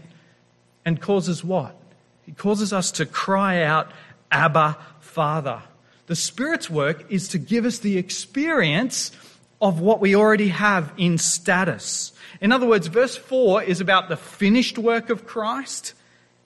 and 0.85 1.01
causes 1.01 1.43
what? 1.43 1.75
He 2.23 2.31
causes 2.31 2.73
us 2.73 2.91
to 2.93 3.05
cry 3.05 3.63
out, 3.63 3.91
Abba, 4.31 4.77
Father. 4.99 5.61
The 6.07 6.15
Spirit's 6.15 6.69
work 6.69 7.05
is 7.11 7.29
to 7.29 7.37
give 7.37 7.65
us 7.65 7.79
the 7.79 7.97
experience 7.97 9.11
of 9.61 9.79
what 9.79 10.01
we 10.01 10.15
already 10.15 10.49
have 10.49 10.91
in 10.97 11.17
status. 11.17 12.11
In 12.41 12.51
other 12.51 12.67
words, 12.67 12.87
verse 12.87 13.15
4 13.15 13.63
is 13.63 13.79
about 13.79 14.09
the 14.09 14.17
finished 14.17 14.77
work 14.77 15.09
of 15.09 15.25
Christ 15.25 15.93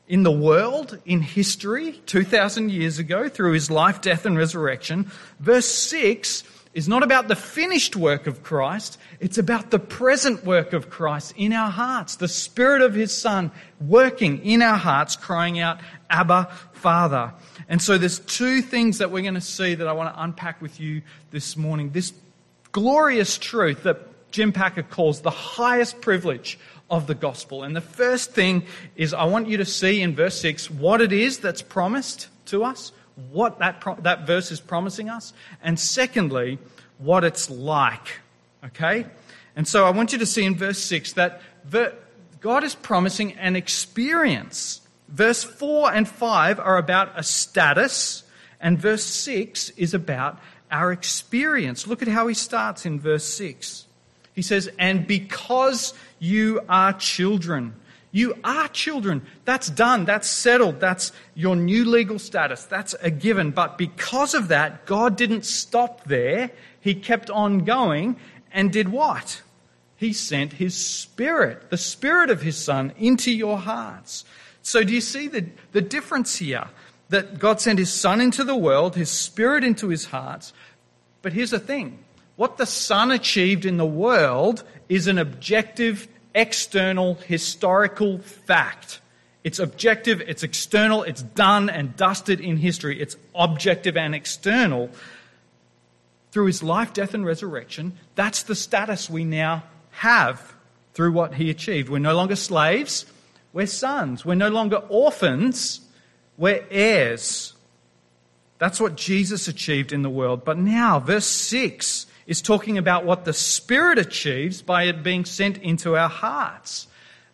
in 0.08 0.24
the 0.24 0.32
world, 0.32 1.00
in 1.06 1.22
history, 1.22 1.94
2,000 2.06 2.72
years 2.72 3.00
ago, 3.00 3.28
through 3.28 3.54
his 3.54 3.70
life, 3.70 4.00
death, 4.02 4.26
and 4.26 4.38
resurrection. 4.38 5.12
Verse 5.40 5.68
6 5.68 6.44
is 6.78 6.88
not 6.88 7.02
about 7.02 7.28
the 7.28 7.36
finished 7.36 7.96
work 7.96 8.28
of 8.28 8.44
Christ, 8.44 9.00
it's 9.20 9.40
about 9.40 9.72
the 9.72 9.80
present 9.80 10.46
work 10.46 10.74
of 10.74 10.92
Christ 10.92 11.34
in 11.36 11.52
our 11.52 11.72
hearts, 11.72 12.18
the 12.18 12.28
Spirit 12.28 12.84
of 12.84 12.94
his 12.94 13.12
Son 13.12 13.50
working 13.82 14.46
in 14.46 14.62
our 14.62 14.78
hearts, 14.78 15.16
crying 15.16 15.58
out, 15.58 15.80
Abba, 16.08 16.50
Father. 16.74 17.34
And 17.68 17.82
so 17.82 17.98
there's 17.98 18.20
two 18.20 18.62
things 18.62 19.00
that 19.00 19.10
we're 19.10 19.24
going 19.24 19.34
to 19.34 19.42
see 19.42 19.74
that 19.74 19.88
I 19.88 19.94
want 19.94 20.14
to 20.14 20.22
unpack 20.22 20.62
with 20.62 20.80
you 20.80 21.02
this 21.32 21.58
morning. 21.58 21.90
This 21.90 22.14
glorious 22.74 23.40
truth 23.40 23.82
that 23.82 24.30
Jim 24.30 24.52
Packer 24.52 24.84
calls 24.84 25.22
the 25.22 25.32
highest 25.32 26.00
privilege 26.00 26.60
of 26.92 27.08
the 27.08 27.16
gospel. 27.16 27.64
And 27.64 27.76
the 27.76 27.82
first 27.82 28.34
thing 28.34 28.68
is 28.96 29.16
I 29.16 29.24
want 29.24 29.48
you 29.48 29.58
to 29.58 29.66
see 29.66 30.00
in 30.00 30.14
verse 30.14 30.40
6 30.42 30.70
what 30.70 31.02
it 31.02 31.12
is 31.12 31.40
that's 31.40 31.64
promised 31.64 32.28
to 32.46 32.64
us, 32.64 32.92
what 33.32 33.60
that, 33.60 33.82
pro- 33.82 33.96
that 33.96 34.28
verse 34.28 34.52
is 34.52 34.60
promising 34.60 35.10
us, 35.10 35.34
and 35.62 35.80
secondly, 35.80 36.60
what 36.98 37.24
it's 37.24 37.50
like. 37.50 38.20
Okay? 38.64 39.06
And 39.56 39.68
so 39.68 39.86
I 39.86 39.90
want 39.90 40.14
you 40.14 40.20
to 40.20 40.26
see 40.26 40.44
in 40.44 40.56
verse 40.56 40.80
6 40.80 41.14
that 41.14 41.42
ver- 41.66 41.96
God 42.40 42.64
is 42.64 42.76
promising 42.76 43.34
an 43.34 43.56
experience. 43.56 44.82
Verse 45.10 45.44
4 45.44 45.94
and 45.94 46.08
5 46.08 46.60
are 46.60 46.78
about 46.78 47.18
a 47.18 47.24
status, 47.24 48.24
and 48.60 48.78
verse 48.78 49.04
6 49.04 49.72
is 49.72 49.94
about 49.94 50.40
our 50.70 50.92
experience. 50.92 51.88
Look 51.88 52.02
at 52.02 52.08
how 52.08 52.28
he 52.28 52.34
starts 52.34 52.86
in 52.86 53.00
verse 53.00 53.26
6. 53.26 53.86
He 54.34 54.42
says, 54.42 54.70
And 54.78 55.08
because 55.08 55.94
you 56.20 56.62
are 56.70 56.94
children. 56.94 57.74
You 58.18 58.34
are 58.44 58.68
children. 58.70 59.22
That's 59.46 59.70
done. 59.70 60.06
That's 60.06 60.28
settled. 60.28 60.80
That's 60.80 61.12
your 61.36 61.56
new 61.56 61.86
legal 61.86 62.18
status. 62.18 62.64
That's 62.64 62.96
a 63.00 63.12
given. 63.12 63.52
But 63.52 63.78
because 63.78 64.34
of 64.34 64.48
that, 64.48 64.88
God 64.88 65.16
didn't 65.16 65.46
stop 65.46 66.04
there. 66.06 66.50
He 66.82 66.96
kept 66.96 67.30
on 67.30 67.60
going 67.60 68.16
and 68.52 68.74
did 68.74 68.90
what? 68.90 69.44
He 69.98 70.14
sent 70.14 70.54
His 70.54 70.76
Spirit, 70.76 71.70
the 71.70 71.78
Spirit 71.78 72.32
of 72.32 72.42
His 72.42 72.58
Son, 72.58 72.92
into 72.98 73.32
your 73.32 73.60
hearts. 73.60 74.26
So 74.64 74.84
do 74.84 74.94
you 74.94 75.02
see 75.02 75.28
the, 75.28 75.46
the 75.74 75.82
difference 75.82 76.38
here? 76.38 76.70
That 77.10 77.38
God 77.38 77.62
sent 77.62 77.78
His 77.78 77.94
Son 77.94 78.20
into 78.20 78.44
the 78.44 78.56
world, 78.56 78.96
His 78.96 79.12
Spirit 79.12 79.64
into 79.64 79.90
His 79.90 80.06
hearts. 80.06 80.54
But 81.22 81.34
here's 81.34 81.52
the 81.52 81.60
thing 81.60 82.04
what 82.36 82.58
the 82.58 82.66
Son 82.66 83.12
achieved 83.12 83.64
in 83.64 83.78
the 83.78 83.86
world 83.86 84.64
is 84.90 85.06
an 85.06 85.20
objective, 85.20 86.08
external, 86.38 87.16
historical 87.16 88.20
fact. 88.20 89.02
It's 89.44 89.60
objective, 89.60 90.22
it's 90.22 90.44
external, 90.44 91.04
it's 91.04 91.24
done 91.24 91.70
and 91.70 91.96
dusted 91.98 92.40
in 92.40 92.58
history. 92.58 93.02
It's 93.02 93.18
objective 93.34 93.98
and 93.98 94.14
external. 94.14 94.90
Through 96.32 96.46
his 96.46 96.62
life, 96.62 96.94
death, 96.94 97.14
and 97.14 97.26
resurrection, 97.26 97.94
that's 98.16 98.44
the 98.44 98.56
status 98.56 99.10
we 99.10 99.26
now 99.26 99.64
have 99.92 100.54
through 100.94 101.12
what 101.12 101.34
he 101.36 101.50
achieved. 101.50 101.90
We're 101.90 102.00
no 102.00 102.16
longer 102.16 102.36
slaves, 102.36 103.06
we're 103.54 103.66
sons. 103.66 104.24
We're 104.24 104.36
no 104.36 104.50
longer 104.50 104.78
orphans, 104.90 105.82
we're 106.38 106.66
heirs. 106.70 107.54
That's 108.60 108.80
what 108.80 108.96
Jesus 108.96 109.48
achieved 109.48 109.94
in 109.94 110.02
the 110.02 110.10
world. 110.10 110.44
But 110.46 110.58
now, 110.58 111.00
verse 111.00 111.26
6 111.26 112.06
is 112.28 112.42
talking 112.42 112.78
about 112.78 113.06
what 113.06 113.26
the 113.26 113.34
Spirit 113.34 113.98
achieves 113.98 114.62
by 114.62 114.84
it 114.84 115.02
being 115.02 115.26
sent 115.26 115.58
into 115.60 115.96
our 115.96 116.10
hearts. 116.10 116.88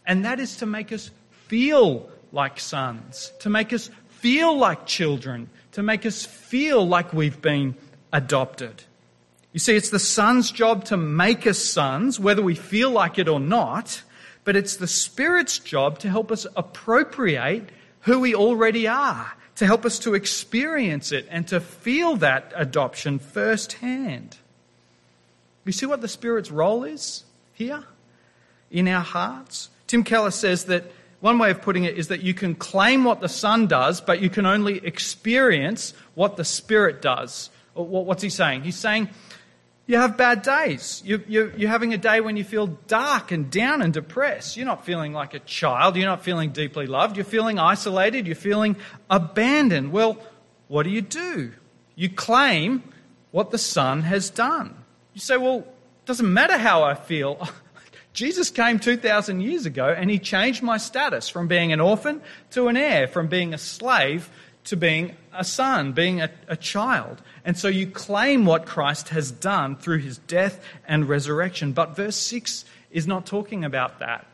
And 0.05 0.23
that 0.23 0.39
is 0.39 0.57
to 0.57 0.65
make 0.65 0.91
us 0.91 1.09
feel 1.47 2.09
like 2.31 2.59
sons, 2.59 3.33
to 3.39 3.49
make 3.49 3.73
us 3.73 3.89
feel 4.09 4.55
like 4.55 4.85
children, 4.85 5.49
to 5.73 5.83
make 5.83 6.05
us 6.05 6.25
feel 6.25 6.87
like 6.87 7.11
we've 7.11 7.41
been 7.41 7.75
adopted. 8.11 8.83
You 9.51 9.59
see, 9.59 9.75
it's 9.75 9.89
the 9.89 9.99
Son's 9.99 10.51
job 10.51 10.85
to 10.85 10.97
make 10.97 11.45
us 11.45 11.59
sons, 11.59 12.19
whether 12.19 12.41
we 12.41 12.55
feel 12.55 12.91
like 12.91 13.19
it 13.19 13.27
or 13.27 13.39
not, 13.39 14.01
but 14.43 14.55
it's 14.55 14.77
the 14.77 14.87
Spirit's 14.87 15.59
job 15.59 15.99
to 15.99 16.09
help 16.09 16.31
us 16.31 16.45
appropriate 16.55 17.69
who 18.01 18.19
we 18.19 18.35
already 18.35 18.87
are, 18.87 19.31
to 19.55 19.65
help 19.65 19.85
us 19.85 19.99
to 19.99 20.13
experience 20.13 21.11
it 21.11 21.27
and 21.29 21.47
to 21.47 21.59
feel 21.59 22.15
that 22.17 22.51
adoption 22.55 23.19
firsthand. 23.19 24.37
You 25.65 25.71
see 25.71 25.85
what 25.85 26.01
the 26.01 26.07
Spirit's 26.07 26.51
role 26.51 26.83
is 26.83 27.23
here 27.53 27.83
in 28.69 28.87
our 28.87 29.03
hearts? 29.03 29.69
Tim 29.87 30.03
Keller 30.03 30.31
says 30.31 30.65
that 30.65 30.91
one 31.21 31.39
way 31.39 31.51
of 31.51 31.61
putting 31.61 31.85
it 31.85 31.97
is 31.97 32.09
that 32.09 32.21
you 32.21 32.33
can 32.33 32.53
claim 32.53 33.05
what 33.05 33.21
the 33.21 33.29
Son 33.29 33.67
does, 33.67 34.01
but 34.01 34.21
you 34.21 34.29
can 34.29 34.45
only 34.45 34.85
experience 34.85 35.93
what 36.15 36.35
the 36.35 36.43
Spirit 36.43 37.01
does. 37.01 37.49
What's 37.75 38.21
he 38.21 38.29
saying? 38.29 38.63
He's 38.63 38.75
saying 38.75 39.09
you 39.87 39.97
have 39.97 40.17
bad 40.17 40.41
days. 40.41 41.01
You're 41.05 41.67
having 41.67 41.93
a 41.93 41.97
day 41.97 42.19
when 42.19 42.35
you 42.35 42.43
feel 42.43 42.67
dark 42.67 43.31
and 43.31 43.49
down 43.49 43.81
and 43.81 43.93
depressed. 43.93 44.57
You're 44.57 44.65
not 44.65 44.85
feeling 44.85 45.13
like 45.13 45.33
a 45.33 45.39
child. 45.39 45.95
You're 45.95 46.07
not 46.07 46.23
feeling 46.23 46.51
deeply 46.51 46.87
loved. 46.87 47.15
You're 47.15 47.25
feeling 47.25 47.57
isolated. 47.57 48.27
You're 48.27 48.35
feeling 48.35 48.75
abandoned. 49.09 49.93
Well, 49.93 50.17
what 50.67 50.83
do 50.83 50.89
you 50.89 51.01
do? 51.01 51.53
You 51.95 52.09
claim 52.09 52.83
what 53.31 53.51
the 53.51 53.57
Son 53.57 54.01
has 54.01 54.29
done. 54.29 54.75
You 55.13 55.21
say, 55.21 55.37
well, 55.37 55.59
it 55.59 56.05
doesn't 56.05 56.31
matter 56.31 56.57
how 56.57 56.83
I 56.83 56.95
feel. 56.95 57.47
Jesus 58.13 58.51
came 58.51 58.79
2,000 58.79 59.41
years 59.41 59.65
ago 59.65 59.87
and 59.87 60.09
he 60.09 60.19
changed 60.19 60.61
my 60.61 60.77
status 60.77 61.29
from 61.29 61.47
being 61.47 61.71
an 61.71 61.79
orphan 61.79 62.21
to 62.51 62.67
an 62.67 62.77
heir, 62.77 63.07
from 63.07 63.27
being 63.27 63.53
a 63.53 63.57
slave 63.57 64.29
to 64.65 64.77
being 64.77 65.15
a 65.33 65.43
son, 65.43 65.91
being 65.91 66.21
a, 66.21 66.29
a, 66.47 66.55
child. 66.55 67.21
And 67.43 67.57
so 67.57 67.67
you 67.67 67.87
claim 67.87 68.45
what 68.45 68.65
Christ 68.65 69.09
has 69.09 69.31
done 69.31 69.75
through 69.75 69.99
his 69.99 70.19
death 70.19 70.63
and 70.87 71.09
resurrection. 71.09 71.73
But 71.73 71.95
verse 71.95 72.15
6 72.15 72.63
is 72.91 73.07
not 73.07 73.25
talking 73.25 73.65
about 73.65 73.99
that. 73.99 74.25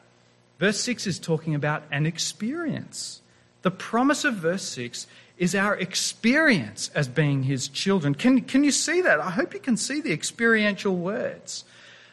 Verse 0.60 0.80
6 0.82 1.08
is 1.08 1.20
talking 1.20 1.56
about 1.56 1.84
an 1.92 2.06
experience. 2.06 3.22
The 3.62 3.72
promise 3.72 4.24
of 4.24 4.36
verse 4.36 4.64
6 4.64 5.08
is 5.40 5.56
our 5.56 5.76
experience 5.78 6.92
as 6.94 7.08
being 7.08 7.44
his 7.44 7.70
children. 7.70 8.14
Can, 8.14 8.42
can 8.42 8.64
you 8.64 8.72
see 8.72 9.02
that? 9.02 9.22
I 9.22 9.32
hope 9.32 9.54
you 9.54 9.60
can 9.62 9.78
see 9.78 10.02
the 10.02 10.12
experiential 10.12 10.96
words. 10.96 11.64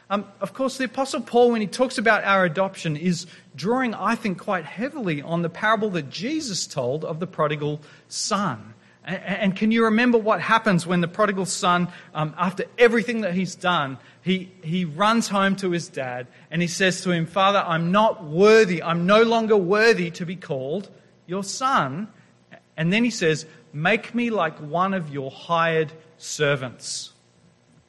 Um, 0.08 0.24
of 0.40 0.54
course, 0.54 0.78
the 0.78 0.84
Apostle 0.84 1.20
Paul, 1.20 1.50
when 1.50 1.60
he 1.60 1.66
talks 1.66 1.98
about 1.98 2.22
our 2.22 2.44
adoption, 2.44 2.96
is 2.96 3.26
drawing, 3.56 3.92
I 3.94 4.14
think, 4.14 4.38
quite 4.38 4.64
heavily 4.64 5.20
on 5.20 5.42
the 5.42 5.50
parable 5.50 5.90
that 5.90 6.08
Jesus 6.08 6.68
told 6.68 7.04
of 7.04 7.18
the 7.18 7.26
prodigal 7.26 7.80
son. 8.08 8.74
And, 9.04 9.20
and 9.24 9.56
can 9.56 9.72
you 9.72 9.84
remember 9.86 10.18
what 10.18 10.40
happens 10.40 10.86
when 10.86 11.00
the 11.00 11.08
prodigal 11.08 11.46
son, 11.46 11.88
um, 12.14 12.32
after 12.38 12.66
everything 12.78 13.22
that 13.22 13.34
he's 13.34 13.56
done, 13.56 13.98
he, 14.22 14.52
he 14.62 14.84
runs 14.84 15.26
home 15.26 15.56
to 15.56 15.72
his 15.72 15.88
dad 15.88 16.28
and 16.52 16.62
he 16.62 16.68
says 16.68 17.00
to 17.00 17.10
him, 17.10 17.26
Father, 17.26 17.58
I'm 17.66 17.90
not 17.90 18.22
worthy, 18.22 18.80
I'm 18.84 19.04
no 19.04 19.24
longer 19.24 19.56
worthy 19.56 20.12
to 20.12 20.24
be 20.24 20.36
called 20.36 20.88
your 21.26 21.42
son. 21.42 22.06
And 22.76 22.92
then 22.92 23.04
he 23.04 23.10
says, 23.10 23.46
Make 23.72 24.14
me 24.14 24.30
like 24.30 24.58
one 24.58 24.94
of 24.94 25.10
your 25.10 25.30
hired 25.30 25.92
servants. 26.18 27.12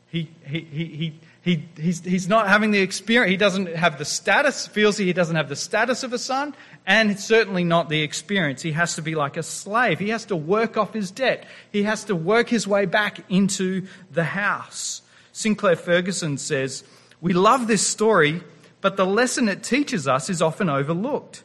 He, 0.10 0.30
he, 0.46 0.62
he, 0.62 0.86
he, 0.86 1.20
he, 1.42 1.68
he's, 1.78 2.04
he's 2.04 2.28
not 2.28 2.48
having 2.48 2.72
the 2.72 2.80
experience, 2.80 3.32
he 3.32 3.38
doesn't 3.38 3.74
have 3.76 3.98
the 3.98 4.06
status, 4.06 4.68
feels 4.68 4.98
he 4.98 5.14
doesn't 5.14 5.36
have 5.36 5.48
the 5.48 5.56
status 5.56 6.04
of 6.04 6.12
a 6.12 6.20
son, 6.20 6.54
and 6.86 7.10
it's 7.12 7.24
certainly 7.24 7.64
not 7.64 7.88
the 7.88 8.02
experience. 8.02 8.62
He 8.62 8.74
has 8.74 8.96
to 8.96 9.02
be 9.02 9.16
like 9.16 9.38
a 9.38 9.44
slave. 9.44 10.00
He 10.00 10.10
has 10.10 10.26
to 10.26 10.36
work 10.36 10.76
off 10.76 10.94
his 10.94 11.12
debt. 11.12 11.46
He 11.72 11.84
has 11.84 12.04
to 12.06 12.16
work 12.16 12.50
his 12.50 12.68
way 12.68 12.86
back 12.86 13.20
into 13.30 13.88
the 14.12 14.26
house. 14.26 15.02
Sinclair 15.32 15.76
Ferguson 15.76 16.38
says, 16.38 16.84
We 17.22 17.32
love 17.34 17.68
this 17.68 17.86
story, 17.86 18.42
but 18.82 18.98
the 18.98 19.06
lesson 19.06 19.48
it 19.48 19.64
teaches 19.64 20.08
us 20.08 20.30
is 20.30 20.42
often 20.42 20.70
overlooked. 20.70 21.44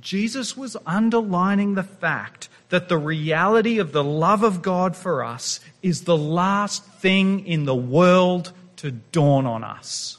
Jesus 0.00 0.56
was 0.56 0.76
underlining 0.86 1.74
the 1.74 1.82
fact 1.82 2.48
that 2.74 2.88
the 2.88 2.98
reality 2.98 3.78
of 3.78 3.92
the 3.92 4.02
love 4.02 4.42
of 4.42 4.60
God 4.60 4.96
for 4.96 5.22
us 5.22 5.60
is 5.80 6.02
the 6.02 6.16
last 6.16 6.84
thing 6.84 7.46
in 7.46 7.66
the 7.66 7.74
world 7.74 8.52
to 8.78 8.90
dawn 8.90 9.46
on 9.46 9.62
us. 9.62 10.18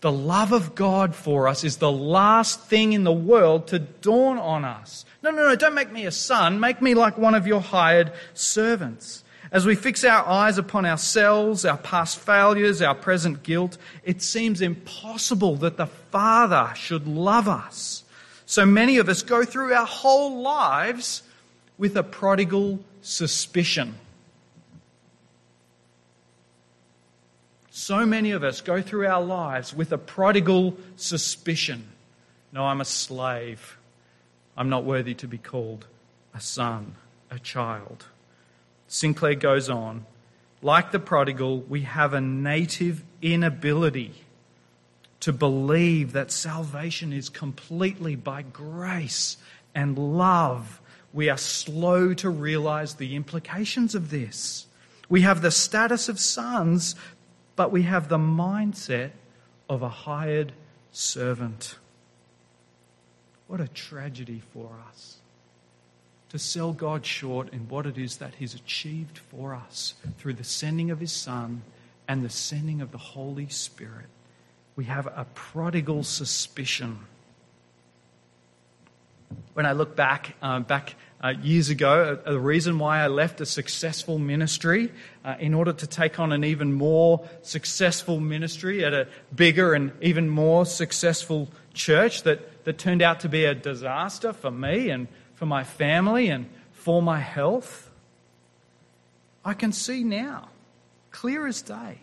The 0.00 0.10
love 0.10 0.52
of 0.52 0.74
God 0.74 1.14
for 1.14 1.46
us 1.46 1.62
is 1.62 1.76
the 1.76 1.92
last 1.92 2.62
thing 2.62 2.94
in 2.94 3.04
the 3.04 3.12
world 3.12 3.66
to 3.66 3.80
dawn 3.80 4.38
on 4.38 4.64
us. 4.64 5.04
No, 5.22 5.30
no, 5.30 5.46
no, 5.46 5.56
don't 5.56 5.74
make 5.74 5.92
me 5.92 6.06
a 6.06 6.10
son. 6.10 6.58
Make 6.58 6.80
me 6.80 6.94
like 6.94 7.18
one 7.18 7.34
of 7.34 7.46
your 7.46 7.60
hired 7.60 8.10
servants. 8.32 9.22
As 9.52 9.66
we 9.66 9.74
fix 9.74 10.04
our 10.04 10.26
eyes 10.26 10.56
upon 10.56 10.86
ourselves, 10.86 11.66
our 11.66 11.76
past 11.76 12.18
failures, 12.18 12.80
our 12.80 12.94
present 12.94 13.42
guilt, 13.42 13.76
it 14.04 14.22
seems 14.22 14.62
impossible 14.62 15.56
that 15.56 15.76
the 15.76 15.84
Father 15.86 16.72
should 16.76 17.06
love 17.06 17.46
us. 17.46 18.04
So 18.50 18.66
many 18.66 18.96
of 18.96 19.08
us 19.08 19.22
go 19.22 19.44
through 19.44 19.72
our 19.74 19.86
whole 19.86 20.42
lives 20.42 21.22
with 21.78 21.96
a 21.96 22.02
prodigal 22.02 22.80
suspicion. 23.00 23.94
So 27.70 28.04
many 28.04 28.32
of 28.32 28.42
us 28.42 28.60
go 28.60 28.82
through 28.82 29.06
our 29.06 29.22
lives 29.22 29.72
with 29.72 29.92
a 29.92 29.98
prodigal 29.98 30.76
suspicion. 30.96 31.84
No, 32.50 32.66
I'm 32.66 32.80
a 32.80 32.84
slave. 32.84 33.78
I'm 34.56 34.68
not 34.68 34.82
worthy 34.82 35.14
to 35.14 35.28
be 35.28 35.38
called 35.38 35.86
a 36.34 36.40
son, 36.40 36.96
a 37.30 37.38
child. 37.38 38.06
Sinclair 38.88 39.36
goes 39.36 39.70
on, 39.70 40.06
like 40.60 40.90
the 40.90 40.98
prodigal, 40.98 41.60
we 41.60 41.82
have 41.82 42.14
a 42.14 42.20
native 42.20 43.04
inability 43.22 44.24
to 45.20 45.32
believe 45.32 46.12
that 46.12 46.30
salvation 46.30 47.12
is 47.12 47.28
completely 47.28 48.16
by 48.16 48.42
grace 48.42 49.36
and 49.74 49.98
love. 49.98 50.80
We 51.12 51.28
are 51.28 51.38
slow 51.38 52.14
to 52.14 52.30
realize 52.30 52.94
the 52.94 53.14
implications 53.14 53.94
of 53.94 54.10
this. 54.10 54.66
We 55.08 55.22
have 55.22 55.42
the 55.42 55.50
status 55.50 56.08
of 56.08 56.18
sons, 56.18 56.94
but 57.56 57.70
we 57.70 57.82
have 57.82 58.08
the 58.08 58.18
mindset 58.18 59.10
of 59.68 59.82
a 59.82 59.88
hired 59.88 60.52
servant. 60.92 61.76
What 63.46 63.60
a 63.60 63.68
tragedy 63.68 64.42
for 64.52 64.70
us 64.88 65.18
to 66.30 66.38
sell 66.38 66.72
God 66.72 67.04
short 67.04 67.52
in 67.52 67.68
what 67.68 67.86
it 67.86 67.98
is 67.98 68.18
that 68.18 68.34
He's 68.38 68.54
achieved 68.54 69.18
for 69.18 69.52
us 69.52 69.94
through 70.18 70.34
the 70.34 70.44
sending 70.44 70.90
of 70.90 71.00
His 71.00 71.12
Son 71.12 71.62
and 72.06 72.24
the 72.24 72.30
sending 72.30 72.80
of 72.80 72.92
the 72.92 72.98
Holy 72.98 73.48
Spirit. 73.48 74.06
We 74.76 74.84
have 74.84 75.06
a 75.06 75.26
prodigal 75.34 76.04
suspicion. 76.04 76.98
When 79.54 79.66
I 79.66 79.72
look 79.72 79.96
back, 79.96 80.36
uh, 80.42 80.60
back 80.60 80.94
uh, 81.22 81.34
years 81.42 81.68
ago, 81.68 82.18
a, 82.24 82.34
a, 82.34 82.38
reason 82.38 82.78
why 82.78 83.00
I 83.00 83.08
left 83.08 83.40
a 83.40 83.46
successful 83.46 84.18
ministry 84.18 84.90
uh, 85.24 85.34
in 85.38 85.52
order 85.52 85.72
to 85.72 85.86
take 85.86 86.18
on 86.18 86.32
an 86.32 86.44
even 86.44 86.72
more 86.72 87.28
successful 87.42 88.20
ministry 88.20 88.84
at 88.84 88.94
a 88.94 89.06
bigger 89.34 89.74
and 89.74 89.92
even 90.00 90.30
more 90.30 90.64
successful 90.64 91.48
church 91.74 92.22
that, 92.22 92.64
that 92.64 92.78
turned 92.78 93.02
out 93.02 93.20
to 93.20 93.28
be 93.28 93.44
a 93.44 93.54
disaster 93.54 94.32
for 94.32 94.50
me 94.50 94.88
and 94.88 95.08
for 95.34 95.46
my 95.46 95.62
family 95.62 96.28
and 96.28 96.48
for 96.72 97.02
my 97.02 97.18
health. 97.18 97.90
I 99.44 99.52
can 99.52 99.72
see 99.72 100.04
now, 100.04 100.48
clear 101.10 101.46
as 101.46 101.60
day. 101.60 101.98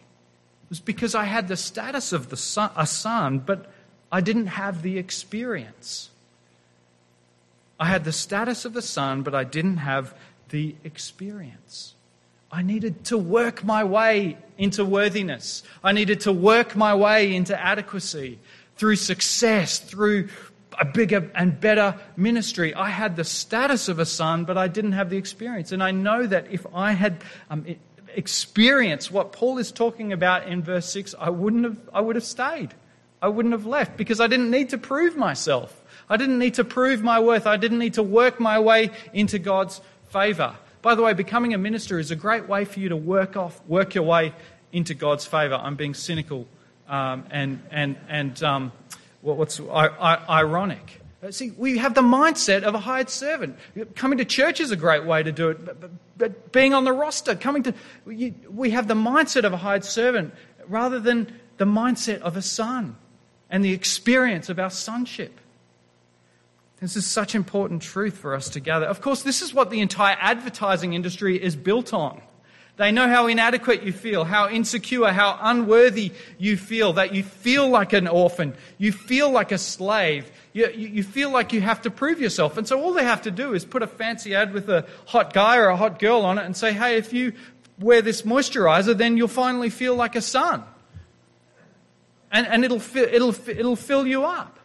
Was 0.69 0.79
because 0.79 1.15
I 1.15 1.23
had 1.23 1.47
the 1.47 1.55
status 1.55 2.11
of 2.11 2.29
the 2.29 2.37
son, 2.37 2.71
a 2.75 2.85
son, 2.85 3.39
but 3.39 3.71
I 4.11 4.21
didn't 4.21 4.47
have 4.47 4.81
the 4.81 4.97
experience. 4.97 6.09
I 7.79 7.85
had 7.85 8.03
the 8.03 8.11
status 8.11 8.65
of 8.65 8.73
the 8.73 8.81
son, 8.81 9.23
but 9.23 9.35
I 9.35 9.43
didn't 9.43 9.77
have 9.77 10.13
the 10.49 10.75
experience. 10.83 11.93
I 12.51 12.61
needed 12.61 13.05
to 13.05 13.17
work 13.17 13.63
my 13.63 13.83
way 13.83 14.37
into 14.57 14.85
worthiness. 14.85 15.63
I 15.83 15.91
needed 15.91 16.21
to 16.21 16.31
work 16.31 16.75
my 16.75 16.95
way 16.95 17.35
into 17.35 17.59
adequacy 17.59 18.39
through 18.77 18.95
success, 18.95 19.79
through 19.79 20.29
a 20.79 20.85
bigger 20.85 21.29
and 21.35 21.59
better 21.59 21.99
ministry. 22.15 22.73
I 22.73 22.89
had 22.89 23.15
the 23.15 23.23
status 23.23 23.89
of 23.89 23.99
a 23.99 24.05
son, 24.05 24.45
but 24.45 24.57
I 24.57 24.67
didn't 24.67 24.93
have 24.93 25.09
the 25.09 25.17
experience. 25.17 25.71
And 25.71 25.83
I 25.83 25.91
know 25.91 26.25
that 26.25 26.47
if 26.51 26.65
I 26.73 26.93
had 26.93 27.23
um, 27.49 27.65
experienced 28.17 29.11
what 29.11 29.31
Paul 29.31 29.59
is 29.59 29.71
talking 29.71 30.11
about 30.11 30.47
in 30.47 30.61
verse 30.61 30.91
6, 30.91 31.15
I, 31.19 31.29
wouldn't 31.29 31.63
have, 31.63 31.77
I 31.93 32.01
would 32.01 32.15
have 32.15 32.25
stayed. 32.25 32.73
I 33.21 33.29
wouldn't 33.29 33.53
have 33.53 33.65
left 33.65 33.95
because 33.95 34.19
I 34.19 34.27
didn't 34.27 34.51
need 34.51 34.69
to 34.69 34.77
prove 34.77 35.15
myself. 35.15 35.83
I 36.09 36.17
didn't 36.17 36.39
need 36.39 36.55
to 36.55 36.63
prove 36.63 37.03
my 37.03 37.19
worth. 37.19 37.47
I 37.47 37.57
didn't 37.57 37.79
need 37.79 37.93
to 37.93 38.03
work 38.03 38.39
my 38.39 38.59
way 38.59 38.91
into 39.13 39.39
God's 39.39 39.81
favor. 40.09 40.55
By 40.81 40.95
the 40.95 41.03
way, 41.03 41.13
becoming 41.13 41.53
a 41.53 41.57
minister 41.57 41.99
is 41.99 42.11
a 42.11 42.15
great 42.15 42.47
way 42.47 42.65
for 42.65 42.79
you 42.79 42.89
to 42.89 42.95
work 42.95 43.37
off, 43.37 43.61
work 43.67 43.95
your 43.95 44.03
way 44.03 44.33
into 44.71 44.93
God's 44.93 45.25
favor. 45.25 45.55
I'm 45.55 45.75
being 45.75 45.93
cynical 45.93 46.47
um, 46.87 47.25
and 47.29 47.61
and 47.71 47.97
and 48.07 48.43
um, 48.43 48.71
what's 49.21 49.59
ironic. 49.59 51.01
Uh, 51.23 51.31
see, 51.31 51.51
we 51.57 51.79
have 51.79 51.95
the 51.95 52.01
mindset 52.01 52.63
of 52.63 52.75
a 52.75 52.79
hired 52.79 53.09
servant. 53.09 53.57
Coming 53.95 54.19
to 54.19 54.25
church 54.25 54.59
is 54.59 54.69
a 54.69 54.75
great 54.75 55.03
way 55.03 55.23
to 55.23 55.31
do 55.31 55.49
it, 55.49 55.65
but, 55.65 55.81
but, 55.81 55.91
but 56.17 56.51
being 56.51 56.73
on 56.73 56.83
the 56.83 56.93
roster, 56.93 57.33
coming 57.35 57.63
to, 57.63 57.73
we 58.05 58.69
have 58.69 58.87
the 58.87 58.93
mindset 58.93 59.43
of 59.43 59.53
a 59.53 59.57
hired 59.57 59.83
servant 59.83 60.33
rather 60.67 60.99
than 60.99 61.33
the 61.57 61.65
mindset 61.65 62.19
of 62.19 62.37
a 62.37 62.41
son 62.41 62.95
and 63.49 63.65
the 63.65 63.71
experience 63.71 64.49
of 64.49 64.59
our 64.59 64.69
sonship. 64.69 65.39
This 66.79 66.95
is 66.95 67.07
such 67.07 67.33
important 67.33 67.81
truth 67.81 68.15
for 68.15 68.35
us 68.35 68.49
to 68.49 68.59
gather. 68.59 68.85
Of 68.85 69.01
course, 69.01 69.23
this 69.23 69.41
is 69.41 69.53
what 69.53 69.71
the 69.71 69.79
entire 69.79 70.15
advertising 70.19 70.93
industry 70.93 71.41
is 71.41 71.55
built 71.55 71.93
on. 71.93 72.21
They 72.77 72.91
know 72.91 73.07
how 73.07 73.25
inadequate 73.25 73.81
you 73.81 73.91
feel, 73.91 74.23
how 74.23 74.49
insecure, 74.49 75.11
how 75.11 75.39
unworthy 75.41 76.11
you 76.37 76.57
feel, 76.57 76.93
that 76.93 77.13
you 77.13 77.23
feel 77.23 77.67
like 77.67 77.91
an 77.91 78.07
orphan, 78.07 78.53
you 78.77 78.91
feel 78.91 79.31
like 79.31 79.51
a 79.51 79.57
slave, 79.57 80.31
you, 80.53 80.69
you, 80.69 81.01
feel 81.01 81.31
like 81.31 81.53
you 81.53 81.61
have 81.61 81.81
to 81.81 81.89
prove 81.89 82.21
yourself. 82.21 82.55
And 82.55 82.67
so 82.67 82.79
all 82.79 82.93
they 82.93 83.03
have 83.03 83.23
to 83.23 83.31
do 83.31 83.53
is 83.53 83.65
put 83.65 83.81
a 83.81 83.87
fancy 83.87 84.35
ad 84.35 84.53
with 84.53 84.69
a 84.69 84.85
hot 85.07 85.33
guy 85.33 85.57
or 85.57 85.67
a 85.67 85.75
hot 85.75 85.97
girl 85.97 86.21
on 86.21 86.37
it 86.37 86.45
and 86.45 86.55
say, 86.55 86.71
hey, 86.71 86.97
if 86.97 87.13
you 87.13 87.33
wear 87.79 88.03
this 88.03 88.21
moisturizer, 88.21 88.95
then 88.95 89.17
you'll 89.17 89.27
finally 89.27 89.71
feel 89.71 89.95
like 89.95 90.15
a 90.15 90.21
son. 90.21 90.63
And, 92.31 92.45
and 92.45 92.63
it'll, 92.63 92.81
it'll, 92.95 93.35
it'll 93.49 93.75
fill 93.75 94.05
you 94.05 94.23
up. 94.23 94.59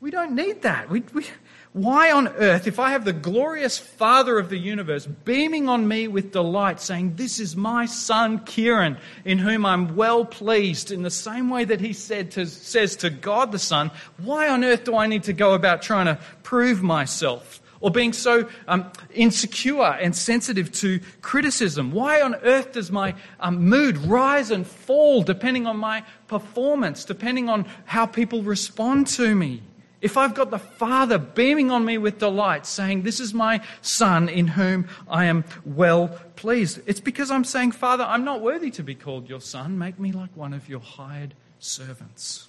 We 0.00 0.10
don't 0.10 0.34
need 0.34 0.62
that. 0.62 0.90
We, 0.90 1.04
we, 1.12 1.26
why 1.74 2.12
on 2.12 2.28
earth, 2.28 2.68
if 2.68 2.78
I 2.78 2.92
have 2.92 3.04
the 3.04 3.12
glorious 3.12 3.80
Father 3.80 4.38
of 4.38 4.48
the 4.48 4.56
universe 4.56 5.06
beaming 5.06 5.68
on 5.68 5.88
me 5.88 6.06
with 6.06 6.30
delight, 6.30 6.80
saying, 6.80 7.16
This 7.16 7.40
is 7.40 7.56
my 7.56 7.84
son 7.84 8.44
Kieran, 8.44 8.96
in 9.24 9.38
whom 9.38 9.66
I'm 9.66 9.96
well 9.96 10.24
pleased, 10.24 10.92
in 10.92 11.02
the 11.02 11.10
same 11.10 11.50
way 11.50 11.64
that 11.64 11.80
he 11.80 11.92
said 11.92 12.30
to, 12.32 12.46
says 12.46 12.94
to 12.98 13.10
God 13.10 13.50
the 13.50 13.58
Son, 13.58 13.90
why 14.18 14.48
on 14.48 14.62
earth 14.62 14.84
do 14.84 14.96
I 14.96 15.08
need 15.08 15.24
to 15.24 15.32
go 15.32 15.52
about 15.54 15.82
trying 15.82 16.06
to 16.06 16.20
prove 16.44 16.80
myself? 16.80 17.60
Or 17.80 17.90
being 17.90 18.12
so 18.12 18.48
um, 18.68 18.92
insecure 19.12 19.82
and 19.82 20.14
sensitive 20.14 20.70
to 20.74 21.00
criticism? 21.22 21.90
Why 21.90 22.22
on 22.22 22.36
earth 22.36 22.70
does 22.74 22.92
my 22.92 23.16
um, 23.40 23.68
mood 23.68 23.98
rise 23.98 24.52
and 24.52 24.64
fall 24.64 25.24
depending 25.24 25.66
on 25.66 25.78
my 25.78 26.04
performance, 26.28 27.04
depending 27.04 27.48
on 27.48 27.66
how 27.84 28.06
people 28.06 28.44
respond 28.44 29.08
to 29.08 29.34
me? 29.34 29.60
If 30.04 30.18
I've 30.18 30.34
got 30.34 30.50
the 30.50 30.58
Father 30.58 31.16
beaming 31.16 31.70
on 31.70 31.82
me 31.82 31.96
with 31.96 32.18
delight, 32.18 32.66
saying, 32.66 33.02
This 33.04 33.20
is 33.20 33.32
my 33.32 33.62
Son 33.80 34.28
in 34.28 34.48
whom 34.48 34.86
I 35.08 35.24
am 35.24 35.44
well 35.64 36.08
pleased, 36.36 36.80
it's 36.84 37.00
because 37.00 37.30
I'm 37.30 37.42
saying, 37.42 37.72
Father, 37.72 38.04
I'm 38.04 38.22
not 38.22 38.42
worthy 38.42 38.70
to 38.72 38.82
be 38.82 38.94
called 38.94 39.30
your 39.30 39.40
Son. 39.40 39.78
Make 39.78 39.98
me 39.98 40.12
like 40.12 40.36
one 40.36 40.52
of 40.52 40.68
your 40.68 40.80
hired 40.80 41.32
servants. 41.58 42.48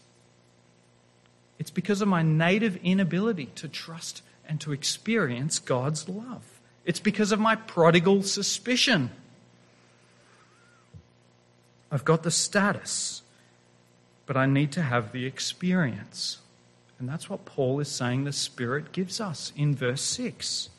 It's 1.58 1.72
because 1.72 2.02
of 2.02 2.10
my 2.10 2.22
native 2.22 2.76
inability 2.84 3.46
to 3.56 3.70
trust 3.70 4.22
and 4.46 4.60
to 4.60 4.74
experience 4.74 5.58
God's 5.58 6.10
love. 6.10 6.60
It's 6.84 7.00
because 7.00 7.32
of 7.32 7.40
my 7.40 7.56
prodigal 7.56 8.24
suspicion. 8.24 9.12
I've 11.90 12.04
got 12.04 12.24
the 12.24 12.32
status, 12.32 13.22
but 14.26 14.36
I 14.36 14.46
need 14.46 14.74
to 14.74 14.82
have 14.82 15.14
the 15.14 15.26
experience. 15.26 16.40
And 17.00 17.10
that's 17.10 17.30
what 17.30 17.46
Paul 17.46 17.80
is 17.80 17.90
saying 17.90 18.24
the 18.24 18.32
Spirit 18.32 18.92
gives 18.92 19.20
us 19.20 19.52
in 19.56 19.76
verse 19.76 20.02
6. 20.02 20.70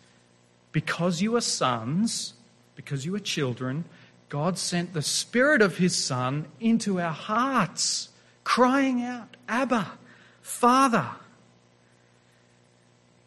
Because 0.72 1.20
you 1.20 1.36
are 1.36 1.40
sons, 1.40 2.34
because 2.74 3.04
you 3.04 3.14
are 3.14 3.20
children, 3.20 3.84
God 4.28 4.58
sent 4.58 4.92
the 4.92 5.02
Spirit 5.02 5.62
of 5.62 5.76
His 5.76 5.96
Son 5.96 6.46
into 6.60 7.00
our 7.00 7.12
hearts, 7.12 8.08
crying 8.44 9.02
out, 9.02 9.36
Abba, 9.48 9.92
Father. 10.40 11.06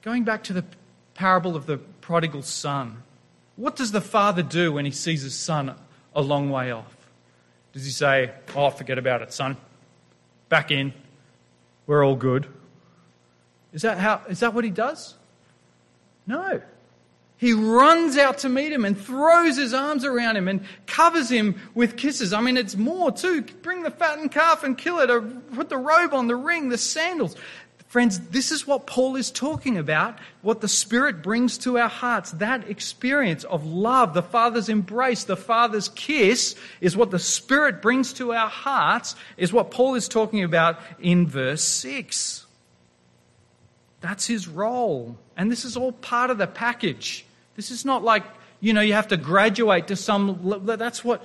Going 0.01 0.23
back 0.23 0.43
to 0.45 0.53
the 0.53 0.65
parable 1.13 1.55
of 1.55 1.65
the 1.65 1.77
prodigal 1.77 2.41
son, 2.41 3.03
what 3.55 3.75
does 3.75 3.91
the 3.91 4.01
father 4.01 4.41
do 4.41 4.71
when 4.71 4.85
he 4.85 4.91
sees 4.91 5.21
his 5.21 5.35
son 5.35 5.75
a 6.15 6.21
long 6.21 6.49
way 6.49 6.71
off? 6.71 6.95
Does 7.73 7.83
he 7.83 7.91
say, 7.91 8.31
Oh, 8.55 8.69
forget 8.69 8.97
about 8.97 9.21
it, 9.21 9.33
son? 9.33 9.57
Back 10.47 10.71
in. 10.71 10.93
We're 11.85 12.05
all 12.05 12.15
good. 12.15 12.47
Is 13.73 13.83
that, 13.83 13.97
how, 13.99 14.21
is 14.29 14.39
that 14.39 14.53
what 14.53 14.63
he 14.63 14.71
does? 14.71 15.15
No. 16.25 16.61
He 17.37 17.53
runs 17.53 18.17
out 18.17 18.39
to 18.39 18.49
meet 18.49 18.73
him 18.73 18.83
and 18.83 18.99
throws 18.99 19.55
his 19.55 19.73
arms 19.73 20.03
around 20.03 20.35
him 20.35 20.49
and 20.49 20.65
covers 20.87 21.29
him 21.29 21.55
with 21.73 21.95
kisses. 21.95 22.33
I 22.33 22.41
mean, 22.41 22.57
it's 22.57 22.75
more 22.75 23.11
too. 23.11 23.43
Bring 23.61 23.83
the 23.83 23.91
fattened 23.91 24.31
calf 24.31 24.63
and 24.63 24.77
kill 24.77 24.99
it, 24.99 25.09
or 25.09 25.21
put 25.21 25.69
the 25.69 25.77
robe 25.77 26.13
on, 26.13 26.27
the 26.27 26.35
ring, 26.35 26.67
the 26.67 26.77
sandals. 26.77 27.37
Friends, 27.87 28.19
this 28.29 28.51
is 28.51 28.67
what 28.67 28.85
Paul 28.85 29.15
is 29.15 29.31
talking 29.31 29.77
about, 29.77 30.19
what 30.41 30.61
the 30.61 30.67
Spirit 30.67 31.23
brings 31.23 31.57
to 31.59 31.79
our 31.79 31.89
hearts. 31.89 32.31
That 32.33 32.69
experience 32.69 33.45
of 33.45 33.65
love, 33.65 34.13
the 34.13 34.21
Father's 34.21 34.69
embrace, 34.69 35.23
the 35.23 35.37
Father's 35.37 35.89
kiss, 35.89 36.55
is 36.81 36.97
what 36.97 37.09
the 37.09 37.17
Spirit 37.17 37.81
brings 37.81 38.13
to 38.13 38.33
our 38.33 38.49
hearts, 38.49 39.15
is 39.37 39.53
what 39.53 39.71
Paul 39.71 39.95
is 39.95 40.07
talking 40.07 40.43
about 40.43 40.79
in 40.99 41.25
verse 41.25 41.63
6. 41.63 42.45
That's 44.01 44.25
his 44.25 44.47
role. 44.47 45.17
And 45.35 45.51
this 45.51 45.65
is 45.65 45.75
all 45.75 45.91
part 45.91 46.29
of 46.29 46.37
the 46.37 46.47
package. 46.47 47.25
This 47.55 47.71
is 47.71 47.85
not 47.85 48.03
like, 48.03 48.23
you 48.59 48.73
know, 48.73 48.81
you 48.81 48.93
have 48.93 49.09
to 49.09 49.17
graduate 49.17 49.87
to 49.87 49.95
some. 49.95 50.61
That's 50.65 51.03
what 51.03 51.23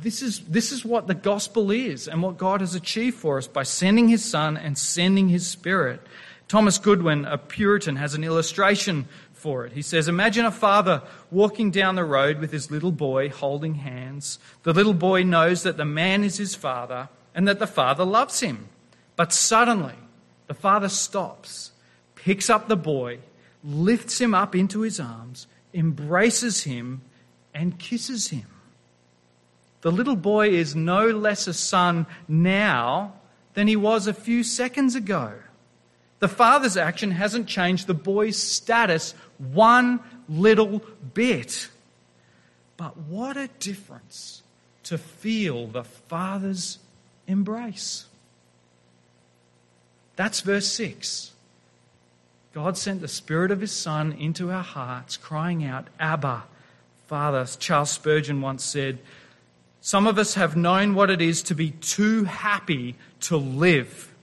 this 0.00 0.22
is, 0.22 0.40
this 0.40 0.72
is 0.72 0.84
what 0.84 1.06
the 1.06 1.14
gospel 1.14 1.70
is 1.70 2.08
and 2.08 2.22
what 2.22 2.38
God 2.38 2.60
has 2.60 2.74
achieved 2.74 3.16
for 3.16 3.38
us 3.38 3.46
by 3.46 3.64
sending 3.64 4.08
his 4.08 4.24
son 4.24 4.56
and 4.56 4.78
sending 4.78 5.28
his 5.28 5.46
spirit. 5.46 6.00
Thomas 6.48 6.78
Goodwin, 6.78 7.24
a 7.24 7.38
Puritan, 7.38 7.96
has 7.96 8.14
an 8.14 8.24
illustration 8.24 9.06
for 9.32 9.66
it. 9.66 9.72
He 9.72 9.82
says, 9.82 10.08
Imagine 10.08 10.46
a 10.46 10.50
father 10.50 11.02
walking 11.30 11.70
down 11.70 11.96
the 11.96 12.04
road 12.04 12.38
with 12.38 12.52
his 12.52 12.70
little 12.70 12.92
boy 12.92 13.28
holding 13.28 13.74
hands. 13.74 14.38
The 14.62 14.72
little 14.72 14.94
boy 14.94 15.22
knows 15.22 15.62
that 15.64 15.76
the 15.76 15.84
man 15.84 16.24
is 16.24 16.38
his 16.38 16.54
father 16.54 17.08
and 17.34 17.46
that 17.48 17.58
the 17.58 17.66
father 17.66 18.04
loves 18.04 18.40
him. 18.40 18.68
But 19.16 19.32
suddenly, 19.32 19.96
the 20.46 20.54
father 20.54 20.88
stops, 20.88 21.72
picks 22.24 22.48
up 22.48 22.68
the 22.68 22.76
boy, 22.76 23.18
lifts 23.62 24.18
him 24.18 24.34
up 24.34 24.54
into 24.54 24.80
his 24.80 24.98
arms, 24.98 25.46
embraces 25.74 26.62
him, 26.62 27.02
and 27.52 27.78
kisses 27.78 28.28
him. 28.28 28.46
The 29.82 29.92
little 29.92 30.16
boy 30.16 30.48
is 30.48 30.74
no 30.74 31.10
less 31.10 31.46
a 31.46 31.52
son 31.52 32.06
now 32.26 33.12
than 33.52 33.68
he 33.68 33.76
was 33.76 34.06
a 34.06 34.14
few 34.14 34.42
seconds 34.42 34.94
ago. 34.94 35.34
The 36.20 36.28
father's 36.28 36.78
action 36.78 37.10
hasn't 37.10 37.46
changed 37.46 37.86
the 37.86 37.92
boy's 37.92 38.38
status 38.38 39.14
one 39.36 40.00
little 40.26 40.80
bit. 41.12 41.68
But 42.78 42.96
what 42.96 43.36
a 43.36 43.50
difference 43.58 44.42
to 44.84 44.96
feel 44.96 45.66
the 45.66 45.84
father's 45.84 46.78
embrace. 47.26 48.06
That's 50.16 50.40
verse 50.40 50.68
6. 50.68 51.33
God 52.54 52.78
sent 52.78 53.00
the 53.00 53.08
Spirit 53.08 53.50
of 53.50 53.60
His 53.60 53.72
Son 53.72 54.12
into 54.12 54.52
our 54.52 54.62
hearts, 54.62 55.16
crying 55.16 55.64
out, 55.64 55.88
Abba, 55.98 56.44
Father. 57.08 57.46
Charles 57.58 57.90
Spurgeon 57.90 58.40
once 58.40 58.62
said, 58.62 59.00
some 59.80 60.06
of 60.06 60.18
us 60.18 60.34
have 60.34 60.56
known 60.56 60.94
what 60.94 61.10
it 61.10 61.20
is 61.20 61.42
to 61.42 61.54
be 61.56 61.72
too 61.72 62.22
happy 62.22 62.94
to 63.22 63.36
live. 63.36 64.14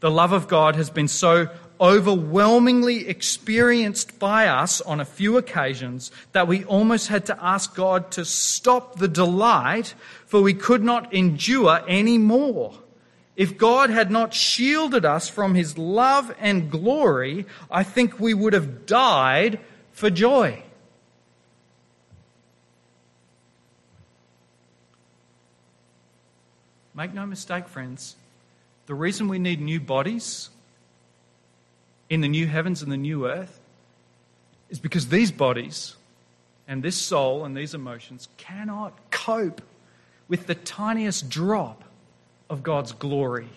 The 0.00 0.10
love 0.10 0.32
of 0.32 0.48
God 0.48 0.76
has 0.76 0.88
been 0.88 1.08
so 1.08 1.50
overwhelmingly 1.78 3.06
experienced 3.06 4.18
by 4.18 4.48
us 4.48 4.80
on 4.80 4.98
a 4.98 5.04
few 5.04 5.36
occasions 5.36 6.10
that 6.32 6.48
we 6.48 6.64
almost 6.64 7.08
had 7.08 7.26
to 7.26 7.44
ask 7.44 7.74
God 7.74 8.10
to 8.12 8.24
stop 8.24 8.96
the 8.96 9.08
delight, 9.08 9.94
for 10.24 10.40
we 10.40 10.54
could 10.54 10.82
not 10.82 11.12
endure 11.12 11.82
any 11.86 12.16
more. 12.16 12.78
If 13.36 13.58
God 13.58 13.90
had 13.90 14.10
not 14.10 14.32
shielded 14.32 15.04
us 15.04 15.28
from 15.28 15.54
his 15.54 15.76
love 15.76 16.34
and 16.38 16.70
glory, 16.70 17.46
I 17.70 17.82
think 17.82 18.20
we 18.20 18.32
would 18.32 18.52
have 18.52 18.86
died 18.86 19.58
for 19.92 20.08
joy. 20.08 20.62
Make 26.94 27.12
no 27.12 27.26
mistake, 27.26 27.66
friends, 27.66 28.14
the 28.86 28.94
reason 28.94 29.26
we 29.26 29.40
need 29.40 29.60
new 29.60 29.80
bodies 29.80 30.50
in 32.08 32.20
the 32.20 32.28
new 32.28 32.46
heavens 32.46 32.82
and 32.82 32.92
the 32.92 32.96
new 32.96 33.26
earth 33.26 33.60
is 34.70 34.78
because 34.78 35.08
these 35.08 35.32
bodies 35.32 35.96
and 36.68 36.82
this 36.82 36.96
soul 36.96 37.44
and 37.44 37.56
these 37.56 37.74
emotions 37.74 38.28
cannot 38.36 38.92
cope 39.10 39.60
with 40.28 40.46
the 40.46 40.54
tiniest 40.54 41.28
drop 41.28 41.83
of 42.48 42.62
God's 42.62 42.92
glory 42.92 43.48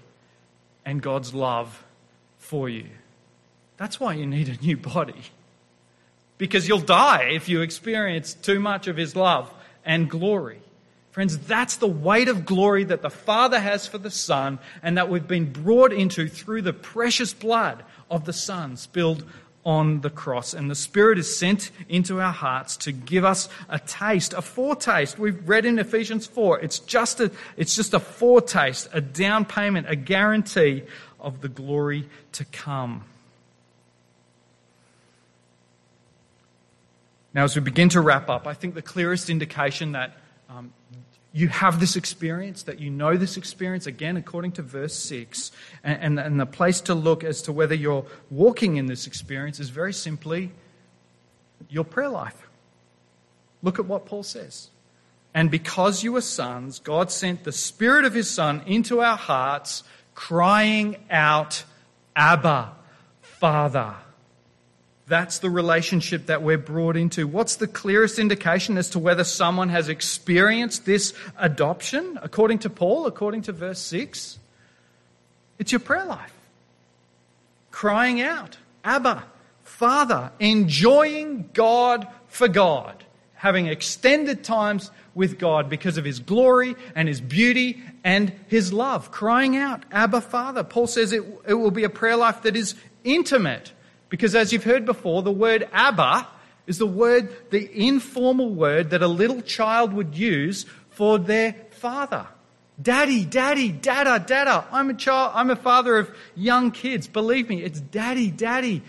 and 0.86 1.02
God's 1.02 1.34
love 1.34 1.84
for 2.38 2.70
you. 2.70 2.86
That's 3.78 4.00
why 4.00 4.14
you 4.14 4.26
need 4.26 4.50
a 4.50 4.64
new 4.64 4.78
body. 4.78 5.22
Because 6.38 6.68
you'll 6.68 6.80
die 6.80 7.30
if 7.32 7.50
you 7.50 7.62
experience 7.62 8.34
too 8.34 8.60
much 8.60 8.88
of 8.88 8.98
His 8.98 9.16
love 9.16 9.54
and 9.86 10.10
glory. 10.10 10.62
Friends, 11.12 11.38
that's 11.40 11.78
the 11.78 11.88
weight 11.88 12.28
of 12.28 12.46
glory 12.46 12.84
that 12.84 13.02
the 13.02 13.10
Father 13.10 13.60
has 13.60 13.88
for 13.88 13.98
the 13.98 14.12
Son 14.12 14.60
and 14.84 14.98
that 14.98 15.10
we've 15.10 15.28
been 15.28 15.52
brought 15.52 15.92
into 15.92 16.28
through 16.28 16.62
the 16.62 16.74
precious 16.74 17.34
blood 17.34 17.84
of 18.12 18.26
the 18.26 18.34
Son 18.34 18.78
spilled 18.78 19.24
on 19.68 20.00
the 20.00 20.10
cross. 20.10 20.54
And 20.54 20.72
the 20.72 20.76
Spirit 20.76 21.20
is 21.20 21.38
sent 21.38 21.72
into 21.90 22.22
our 22.22 22.32
hearts 22.32 22.78
to 22.78 22.94
give 22.94 23.26
us 23.26 23.50
a 23.68 23.78
taste, 23.78 24.32
a 24.32 24.42
foretaste. 24.42 25.20
We've 25.20 25.48
read 25.48 25.66
in 25.66 25.78
Ephesians 25.78 26.26
4. 26.26 26.62
It's 26.62 26.80
just 26.80 27.20
a, 27.20 27.30
it's 27.58 27.76
just 27.76 27.94
a 27.94 28.00
foretaste, 28.00 28.88
a 28.94 29.02
down 29.02 29.44
payment, 29.44 29.88
a 29.90 29.98
guarantee 29.98 30.84
of 31.20 31.42
the 31.42 31.50
glory 31.50 32.08
to 32.32 32.46
come. 32.46 33.04
Now, 37.34 37.44
as 37.44 37.54
we 37.54 37.62
begin 37.62 37.90
to 37.90 38.00
wrap 38.00 38.30
up, 38.30 38.48
I 38.48 38.54
think 38.54 38.74
the 38.74 38.82
clearest 38.82 39.30
indication 39.30 39.92
that 39.92 40.18
um, 40.50 40.72
you 41.34 41.50
have 41.50 41.80
this 41.80 41.96
experience, 41.96 42.64
that 42.64 42.80
you 42.80 42.90
know 42.90 43.18
this 43.18 43.38
experience, 43.38 43.86
again, 43.86 44.18
according 44.18 44.54
to 44.54 44.62
verse 44.62 44.96
6. 44.96 45.52
And, 45.84 46.02
and, 46.02 46.20
and, 46.20 46.40
the 46.40 46.46
place 46.46 46.82
to 46.82 46.96
look 46.96 47.24
as 47.24 47.42
to 47.44 47.52
whether 47.52 47.76
you're 47.76 48.06
walking 48.32 48.78
in 48.78 48.88
this 48.88 49.06
experience 49.06 49.60
is 49.60 49.70
very 49.70 49.94
simply 49.94 50.52
your 51.70 51.84
prayer 51.84 52.10
life. 52.10 52.48
Look 53.62 53.80
at 53.80 53.86
what 53.86 54.06
Paul 54.06 54.24
says. 54.24 54.70
And 55.34 55.52
because 55.52 56.04
you 56.04 56.16
are 56.16 56.22
sons, 56.22 56.80
God 56.80 57.12
sent 57.12 57.44
the 57.44 57.52
Spirit 57.52 58.06
of 58.06 58.14
His 58.14 58.30
Son 58.30 58.62
into 58.66 59.02
our 59.02 59.18
hearts, 59.18 59.84
crying 60.16 60.96
out, 61.10 61.64
Abba, 62.16 62.72
Father. 63.22 63.96
That's 65.08 65.40
the 65.40 65.50
relationship 65.50 66.26
that 66.26 66.42
we're 66.42 66.58
brought 66.58 66.98
into. 66.98 67.28
What's 67.28 67.56
the 67.56 67.68
clearest 67.68 68.20
indication 68.20 68.78
as 68.78 68.90
to 68.90 69.00
whether 69.00 69.24
someone 69.24 69.70
has 69.70 69.88
experienced 69.88 70.86
this 70.86 71.14
adoption, 71.38 72.20
according 72.22 72.60
to 72.60 72.70
Paul, 72.70 73.06
according 73.06 73.44
to 73.44 73.54
verse 73.54 73.80
6? 73.80 74.38
It's 75.60 75.72
your 75.72 75.80
prayer 75.80 76.06
life. 76.06 76.34
Crying 77.72 78.20
out, 78.20 78.58
Abba, 78.84 79.24
Father, 79.64 80.32
enjoying 80.40 81.52
God 81.54 82.06
for 82.28 82.50
God, 82.50 83.06
having 83.36 83.68
extended 83.68 84.44
times 84.44 84.92
with 85.16 85.40
God 85.40 85.70
because 85.70 85.98
of 85.98 86.04
His 86.04 86.20
glory 86.20 86.76
and 86.96 87.08
His 87.08 87.22
beauty 87.22 87.82
and 88.04 88.34
His 88.48 88.74
love. 88.74 89.12
Crying 89.12 89.56
out, 89.56 89.84
Abba, 89.90 90.20
Father. 90.20 90.64
Paul 90.66 90.88
says 90.88 91.14
it, 91.14 91.24
it 91.48 91.54
will 91.54 91.72
be 91.72 91.86
a 91.86 91.90
prayer 91.90 92.18
life 92.18 92.42
that 92.42 92.58
is 92.58 92.76
intimate 93.06 93.72
because 94.10 94.36
as 94.36 94.54
you've 94.54 94.64
heard 94.64 94.86
before, 94.86 95.22
the 95.22 95.32
word 95.32 95.68
Abba 95.72 96.28
is 96.66 96.78
the 96.78 96.86
word, 96.86 97.34
the 97.50 97.70
informal 97.74 98.50
word 98.50 98.90
that 98.92 99.02
a 99.02 99.08
little 99.08 99.42
child 99.42 99.94
would 99.94 100.16
use 100.16 100.66
for 100.90 101.18
their 101.18 101.56
father. 101.72 102.28
Daddy, 102.80 103.26
daddy, 103.26 103.72
dada, 103.72 104.24
dada. 104.24 104.66
I'm 104.72 104.90
a 104.92 104.94
child, 104.94 105.32
I'm 105.34 105.50
a 105.50 105.56
father 105.56 105.98
of 105.98 106.16
young 106.36 106.72
kids. 106.72 107.08
Believe 107.08 107.50
me, 107.50 107.64
it's 107.64 107.80
daddy, 107.80 108.30
daddy, 108.30 108.84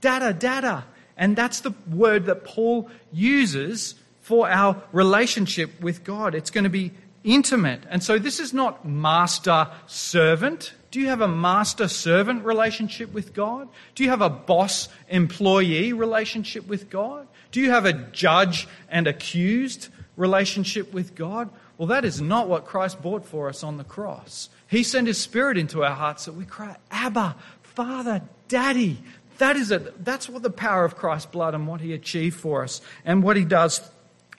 dada, 0.00 0.34
dada. 0.34 0.84
And 1.16 1.36
that's 1.36 1.60
the 1.60 1.72
word 1.90 2.26
that 2.26 2.44
Paul 2.44 2.90
uses 3.12 3.94
for 4.20 4.48
our 4.48 4.82
relationship 4.92 5.80
with 5.80 6.04
God. 6.04 6.34
It's 6.34 6.50
going 6.50 6.64
to 6.64 6.70
be 6.70 6.92
intimate. 7.24 7.82
And 7.88 8.02
so 8.02 8.18
this 8.18 8.40
is 8.40 8.52
not 8.52 8.86
master 8.86 9.68
servant. 9.86 10.72
Do 10.90 11.00
you 11.00 11.08
have 11.08 11.20
a 11.20 11.28
master 11.28 11.86
servant 11.86 12.44
relationship 12.44 13.12
with 13.12 13.32
God? 13.32 13.68
Do 13.94 14.02
you 14.02 14.10
have 14.10 14.22
a 14.22 14.30
boss 14.30 14.88
employee 15.08 15.92
relationship 15.92 16.66
with 16.66 16.90
God? 16.90 17.28
Do 17.52 17.60
you 17.60 17.70
have 17.70 17.84
a 17.84 17.92
judge 17.92 18.66
and 18.88 19.06
accused 19.06 19.88
relationship 20.16 20.92
with 20.92 21.14
God? 21.14 21.48
Well, 21.78 21.86
that 21.88 22.04
is 22.04 22.20
not 22.20 22.48
what 22.48 22.66
Christ 22.66 23.00
bought 23.00 23.24
for 23.24 23.48
us 23.48 23.62
on 23.62 23.76
the 23.76 23.84
cross. 23.84 24.50
He 24.66 24.82
sent 24.82 25.06
His 25.06 25.18
Spirit 25.18 25.56
into 25.56 25.84
our 25.84 25.94
hearts 25.94 26.24
that 26.24 26.34
we 26.34 26.44
cry, 26.44 26.76
Abba, 26.90 27.36
Father, 27.62 28.22
Daddy. 28.48 28.98
That 29.38 29.56
is 29.56 29.70
it. 29.70 30.04
That's 30.04 30.28
what 30.28 30.42
the 30.42 30.50
power 30.50 30.84
of 30.84 30.96
Christ's 30.96 31.30
blood 31.30 31.54
and 31.54 31.66
what 31.66 31.80
He 31.80 31.94
achieved 31.94 32.38
for 32.38 32.64
us 32.64 32.80
and 33.04 33.22
what 33.22 33.36
He 33.36 33.44
does 33.44 33.80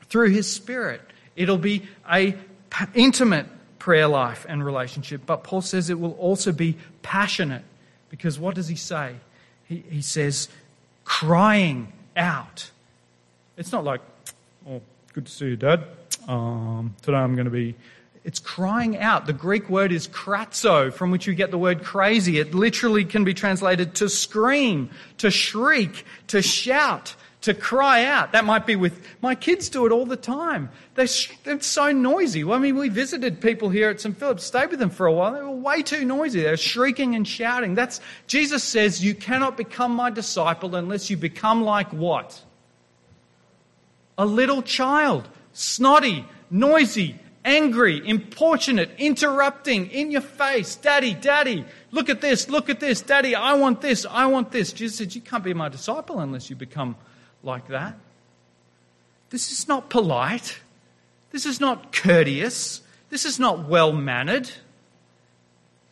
through 0.10 0.30
His 0.30 0.52
Spirit. 0.52 1.02
It'll 1.36 1.58
be 1.58 1.88
a 2.12 2.36
intimate 2.94 3.48
prayer 3.82 4.08
life 4.08 4.46
and 4.48 4.64
relationship. 4.64 5.22
But 5.26 5.44
Paul 5.44 5.62
says 5.62 5.90
it 5.90 6.00
will 6.00 6.14
also 6.14 6.52
be 6.52 6.78
passionate 7.02 7.64
because 8.10 8.40
what 8.40 8.54
does 8.54 8.68
he 8.68 8.76
say? 8.76 9.16
he, 9.72 9.84
he 9.90 10.02
says, 10.02 10.50
crying 11.06 11.94
out. 12.18 12.70
It's 13.56 13.72
not 13.72 13.86
like, 13.86 14.02
oh, 14.70 14.82
good 15.14 15.26
to 15.26 15.32
see 15.32 15.46
you, 15.46 15.56
Dad. 15.56 15.86
Um, 16.28 16.94
today 17.02 17.18
I'm 17.18 17.36
going 17.36 17.46
to 17.46 17.52
be. 17.52 17.76
It's 18.26 18.40
crying 18.40 18.98
out. 18.98 19.26
The 19.26 19.34
Greek 19.34 19.70
word 19.70 19.94
is 19.94 20.10
krazo, 20.10 20.94
from 20.94 21.10
which 21.10 21.26
you 21.26 21.34
get 21.34 21.52
the 21.52 21.58
word 21.58 21.84
crazy. 21.84 22.38
It 22.38 22.54
literally 22.54 23.06
can 23.06 23.24
be 23.24 23.34
translated 23.34 23.96
to 23.96 24.10
scream, 24.10 24.90
to 25.20 25.32
shriek, 25.32 26.06
to 26.28 26.42
shout 26.42 27.16
to 27.42 27.56
cry 27.56 28.06
out. 28.06 28.32
That 28.34 28.46
might 28.46 28.66
be 28.66 28.76
with 28.76 29.06
my 29.22 29.36
kids 29.36 29.70
do 29.70 29.86
it 29.86 29.92
all 29.92 30.06
the 30.06 30.16
time. 30.16 30.70
They, 30.96 31.04
it's 31.04 31.68
so 31.68 31.92
noisy. 31.92 32.44
Well, 32.44 32.58
I 32.58 32.62
mean, 32.62 32.76
we 32.76 32.90
visited 32.90 33.42
people 33.42 33.70
here 33.70 33.90
at 33.90 34.00
St. 34.00 34.18
Philip's, 34.18 34.44
stayed 34.44 34.70
with 34.70 34.80
them 34.80 34.92
for 34.92 35.08
a 35.08 35.14
while. 35.14 35.34
They 35.34 35.42
were 35.42 35.50
way 35.50 35.82
too 35.82 36.06
noisy. 36.06 36.42
They're 36.42 36.58
shrieking 36.58 37.16
and 37.16 37.28
shouting. 37.28 37.74
That's 37.74 38.00
Jesus 38.28 38.64
says 38.64 39.04
you 39.04 39.16
cannot 39.16 39.58
become 39.58 39.96
my 39.96 40.12
disciple 40.12 40.76
unless 40.76 41.10
you 41.10 41.18
become 41.18 41.64
like 41.64 41.92
what? 41.92 42.40
A 44.18 44.26
little 44.26 44.62
child, 44.62 45.28
snotty, 45.54 46.26
noisy, 46.52 47.18
angry, 47.44 48.08
importunate, 48.08 48.92
interrupting, 49.00 49.90
in 49.90 50.12
your 50.12 50.22
face. 50.22 50.76
Daddy, 50.76 51.16
daddy, 51.16 51.66
look 51.90 52.10
at 52.10 52.22
this, 52.22 52.50
look 52.50 52.70
at 52.70 52.80
this. 52.80 53.02
Daddy, 53.02 53.34
I 53.34 53.54
want 53.54 53.82
this, 53.82 54.06
I 54.08 54.28
want 54.28 54.52
this. 54.52 54.74
Jesus 54.74 54.98
said, 54.98 55.16
You 55.16 55.22
can't 55.22 55.44
be 55.44 55.56
my 55.56 55.70
disciple 55.70 56.20
unless 56.20 56.50
you 56.52 56.56
become 56.56 56.96
like 57.44 57.68
that. 57.68 57.98
This 59.30 59.52
is 59.52 59.68
not 59.68 59.90
polite. 59.90 60.60
This 61.32 61.46
is 61.46 61.60
not 61.60 61.94
courteous. 61.94 62.82
This 63.10 63.26
is 63.26 63.40
not 63.40 63.68
well 63.68 63.94
mannered. 63.94 64.50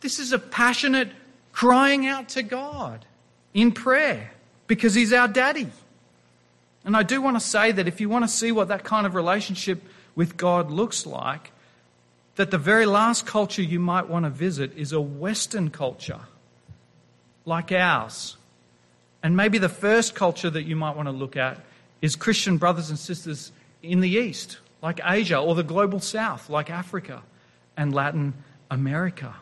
This 0.00 0.18
is 0.18 0.32
a 0.32 0.38
passionate 0.38 1.10
crying 1.52 2.06
out 2.06 2.30
to 2.30 2.42
God 2.42 3.04
in 3.52 3.72
prayer 3.72 4.32
because 4.66 4.94
He's 4.94 5.12
our 5.12 5.28
daddy. 5.28 5.68
And 6.84 6.96
I 6.96 7.02
do 7.02 7.20
want 7.20 7.36
to 7.36 7.40
say 7.40 7.72
that 7.72 7.88
if 7.88 8.00
you 8.00 8.08
want 8.08 8.24
to 8.24 8.28
see 8.28 8.52
what 8.52 8.68
that 8.68 8.84
kind 8.84 9.06
of 9.06 9.14
relationship 9.14 9.82
with 10.14 10.36
God 10.36 10.70
looks 10.70 11.04
like, 11.06 11.52
that 12.36 12.50
the 12.50 12.58
very 12.58 12.86
last 12.86 13.26
culture 13.26 13.62
you 13.62 13.78
might 13.78 14.08
want 14.08 14.24
to 14.24 14.30
visit 14.30 14.76
is 14.76 14.92
a 14.92 15.00
Western 15.00 15.70
culture 15.70 16.20
like 17.44 17.70
ours. 17.72 18.36
And 19.22 19.36
maybe 19.36 19.58
the 19.58 19.68
first 19.68 20.14
culture 20.14 20.50
that 20.50 20.62
you 20.62 20.76
might 20.76 20.96
want 20.96 21.06
to 21.06 21.12
look 21.12 21.36
at 21.36 21.60
is 22.00 22.16
Christian 22.16 22.56
brothers 22.56 22.90
and 22.90 22.98
sisters 22.98 23.52
in 23.82 24.00
the 24.00 24.08
East, 24.08 24.58
like 24.82 25.00
Asia, 25.04 25.38
or 25.38 25.54
the 25.54 25.62
global 25.62 26.00
South, 26.00 26.48
like 26.48 26.70
Africa 26.70 27.22
and 27.76 27.94
Latin 27.94 28.34
America. 28.70 29.34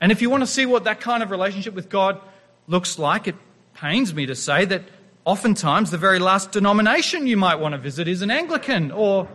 And 0.00 0.12
if 0.12 0.22
you 0.22 0.30
want 0.30 0.42
to 0.42 0.46
see 0.46 0.66
what 0.66 0.84
that 0.84 1.00
kind 1.00 1.22
of 1.22 1.30
relationship 1.30 1.74
with 1.74 1.88
God 1.88 2.20
looks 2.66 2.98
like, 2.98 3.26
it 3.26 3.36
pains 3.74 4.14
me 4.14 4.26
to 4.26 4.34
say 4.34 4.64
that 4.66 4.82
oftentimes 5.24 5.90
the 5.90 5.98
very 5.98 6.18
last 6.18 6.52
denomination 6.52 7.26
you 7.26 7.36
might 7.36 7.56
want 7.56 7.72
to 7.72 7.78
visit 7.78 8.08
is 8.08 8.22
an 8.22 8.30
Anglican 8.30 8.90
or 8.90 9.28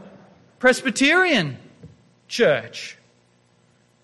Presbyterian 0.60 1.58
church. 2.28 2.98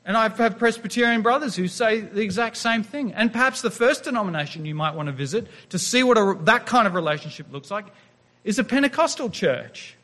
And 0.05 0.17
I've 0.17 0.57
Presbyterian 0.57 1.21
brothers 1.21 1.55
who 1.55 1.67
say 1.67 2.01
the 2.01 2.21
exact 2.21 2.57
same 2.57 2.83
thing. 2.83 3.13
And 3.13 3.31
perhaps 3.31 3.61
the 3.61 3.69
first 3.69 4.05
denomination 4.05 4.65
you 4.65 4.73
might 4.73 4.95
want 4.95 5.07
to 5.07 5.13
visit 5.13 5.47
to 5.69 5.77
see 5.77 6.03
what 6.03 6.17
a, 6.17 6.37
that 6.45 6.65
kind 6.65 6.87
of 6.87 6.95
relationship 6.95 7.51
looks 7.51 7.69
like 7.69 7.85
is 8.43 8.57
a 8.57 8.63
Pentecostal 8.63 9.29
church. 9.29 9.95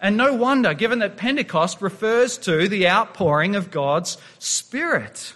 And 0.00 0.16
no 0.16 0.34
wonder, 0.34 0.74
given 0.74 1.00
that 1.00 1.16
Pentecost 1.16 1.80
refers 1.80 2.38
to 2.38 2.68
the 2.68 2.88
outpouring 2.88 3.56
of 3.56 3.70
God's 3.70 4.18
Spirit. 4.38 5.34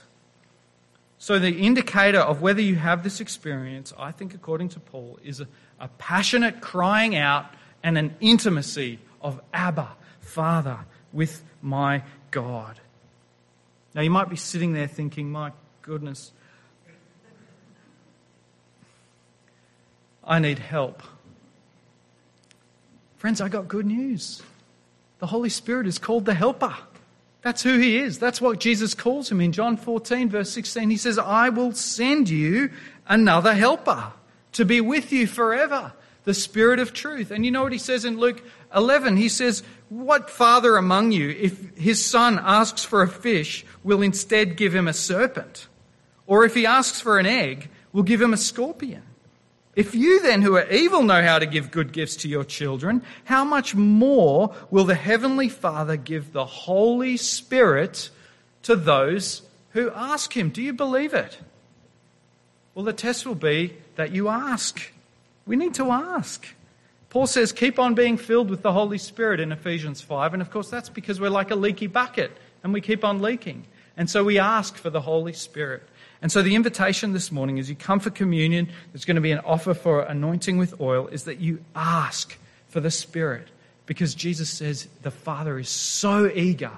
So, 1.18 1.38
the 1.38 1.58
indicator 1.58 2.18
of 2.18 2.42
whether 2.42 2.60
you 2.60 2.76
have 2.76 3.02
this 3.02 3.20
experience, 3.20 3.92
I 3.98 4.12
think, 4.12 4.34
according 4.34 4.70
to 4.70 4.80
Paul, 4.80 5.18
is 5.24 5.40
a, 5.40 5.48
a 5.80 5.88
passionate 5.88 6.60
crying 6.60 7.16
out 7.16 7.46
and 7.82 7.96
an 7.96 8.14
intimacy 8.20 8.98
of 9.20 9.40
Abba, 9.52 9.88
Father, 10.20 10.80
with 11.12 11.42
my 11.60 12.02
God. 12.30 12.78
Now, 13.94 14.00
you 14.02 14.10
might 14.10 14.30
be 14.30 14.36
sitting 14.36 14.72
there 14.72 14.86
thinking, 14.86 15.30
my 15.30 15.52
goodness, 15.82 16.32
I 20.24 20.38
need 20.38 20.58
help. 20.58 21.02
Friends, 23.16 23.40
I 23.40 23.48
got 23.48 23.68
good 23.68 23.86
news. 23.86 24.42
The 25.18 25.26
Holy 25.26 25.48
Spirit 25.48 25.86
is 25.86 25.98
called 25.98 26.24
the 26.24 26.34
Helper. 26.34 26.74
That's 27.42 27.62
who 27.62 27.78
He 27.78 27.98
is. 27.98 28.18
That's 28.18 28.40
what 28.40 28.60
Jesus 28.60 28.94
calls 28.94 29.30
Him 29.30 29.40
in 29.40 29.52
John 29.52 29.76
14, 29.76 30.28
verse 30.28 30.50
16. 30.50 30.90
He 30.90 30.96
says, 30.96 31.18
I 31.18 31.48
will 31.48 31.72
send 31.72 32.28
you 32.28 32.70
another 33.06 33.54
Helper 33.54 34.12
to 34.52 34.64
be 34.64 34.80
with 34.80 35.12
you 35.12 35.26
forever, 35.26 35.92
the 36.24 36.34
Spirit 36.34 36.78
of 36.78 36.92
truth. 36.92 37.30
And 37.30 37.44
you 37.44 37.50
know 37.50 37.62
what 37.62 37.72
He 37.72 37.78
says 37.78 38.04
in 38.04 38.18
Luke 38.18 38.42
11? 38.74 39.16
He 39.16 39.28
says, 39.28 39.62
what 39.88 40.30
father 40.30 40.76
among 40.76 41.12
you, 41.12 41.30
if 41.30 41.76
his 41.76 42.04
son 42.04 42.40
asks 42.42 42.84
for 42.84 43.02
a 43.02 43.08
fish, 43.08 43.64
will 43.84 44.00
instead 44.00 44.56
give 44.56 44.74
him 44.74 44.88
a 44.88 44.92
serpent? 44.92 45.68
Or 46.26 46.44
if 46.44 46.54
he 46.54 46.64
asks 46.64 47.00
for 47.00 47.18
an 47.18 47.26
egg, 47.26 47.68
will 47.92 48.02
give 48.02 48.22
him 48.22 48.32
a 48.32 48.38
scorpion? 48.38 49.02
If 49.74 49.94
you 49.94 50.20
then, 50.20 50.42
who 50.42 50.56
are 50.56 50.68
evil, 50.70 51.02
know 51.02 51.22
how 51.22 51.38
to 51.38 51.46
give 51.46 51.70
good 51.70 51.92
gifts 51.92 52.16
to 52.16 52.28
your 52.28 52.44
children, 52.44 53.02
how 53.24 53.44
much 53.44 53.74
more 53.74 54.54
will 54.70 54.84
the 54.84 54.94
Heavenly 54.94 55.48
Father 55.48 55.96
give 55.96 56.32
the 56.32 56.44
Holy 56.44 57.16
Spirit 57.16 58.10
to 58.62 58.76
those 58.76 59.42
who 59.70 59.90
ask 59.90 60.36
Him? 60.36 60.50
Do 60.50 60.60
you 60.60 60.74
believe 60.74 61.14
it? 61.14 61.38
Well, 62.74 62.84
the 62.84 62.92
test 62.92 63.26
will 63.26 63.34
be 63.34 63.76
that 63.96 64.12
you 64.12 64.28
ask. 64.28 64.92
We 65.46 65.56
need 65.56 65.74
to 65.74 65.90
ask. 65.90 66.46
Paul 67.12 67.26
says, 67.26 67.52
keep 67.52 67.78
on 67.78 67.92
being 67.94 68.16
filled 68.16 68.48
with 68.48 68.62
the 68.62 68.72
Holy 68.72 68.96
Spirit 68.96 69.38
in 69.38 69.52
Ephesians 69.52 70.00
5. 70.00 70.32
And 70.32 70.40
of 70.40 70.50
course, 70.50 70.70
that's 70.70 70.88
because 70.88 71.20
we're 71.20 71.28
like 71.28 71.50
a 71.50 71.54
leaky 71.54 71.86
bucket 71.86 72.34
and 72.64 72.72
we 72.72 72.80
keep 72.80 73.04
on 73.04 73.20
leaking. 73.20 73.66
And 73.98 74.08
so 74.08 74.24
we 74.24 74.38
ask 74.38 74.78
for 74.78 74.88
the 74.88 75.02
Holy 75.02 75.34
Spirit. 75.34 75.82
And 76.22 76.32
so 76.32 76.40
the 76.40 76.54
invitation 76.54 77.12
this 77.12 77.30
morning, 77.30 77.58
as 77.58 77.68
you 77.68 77.76
come 77.76 78.00
for 78.00 78.08
communion, 78.08 78.70
there's 78.92 79.04
going 79.04 79.16
to 79.16 79.20
be 79.20 79.30
an 79.30 79.40
offer 79.40 79.74
for 79.74 80.00
anointing 80.00 80.56
with 80.56 80.80
oil, 80.80 81.06
is 81.08 81.24
that 81.24 81.38
you 81.38 81.62
ask 81.76 82.38
for 82.68 82.80
the 82.80 82.90
Spirit. 82.90 83.48
Because 83.84 84.14
Jesus 84.14 84.48
says 84.48 84.88
the 85.02 85.10
Father 85.10 85.58
is 85.58 85.68
so 85.68 86.30
eager 86.34 86.72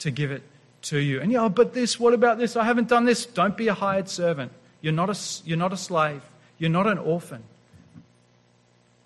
to 0.00 0.10
give 0.10 0.32
it 0.32 0.42
to 0.82 0.98
you. 0.98 1.20
And 1.20 1.30
yeah, 1.30 1.44
oh, 1.44 1.48
but 1.48 1.74
this, 1.74 2.00
what 2.00 2.12
about 2.12 2.38
this? 2.38 2.56
I 2.56 2.64
haven't 2.64 2.88
done 2.88 3.04
this. 3.04 3.24
Don't 3.24 3.56
be 3.56 3.68
a 3.68 3.74
hired 3.74 4.08
servant. 4.08 4.50
You're 4.80 4.92
not 4.92 5.10
a, 5.10 5.16
you're 5.44 5.56
not 5.56 5.72
a 5.72 5.76
slave. 5.76 6.22
You're 6.58 6.70
not 6.70 6.88
an 6.88 6.98
orphan 6.98 7.44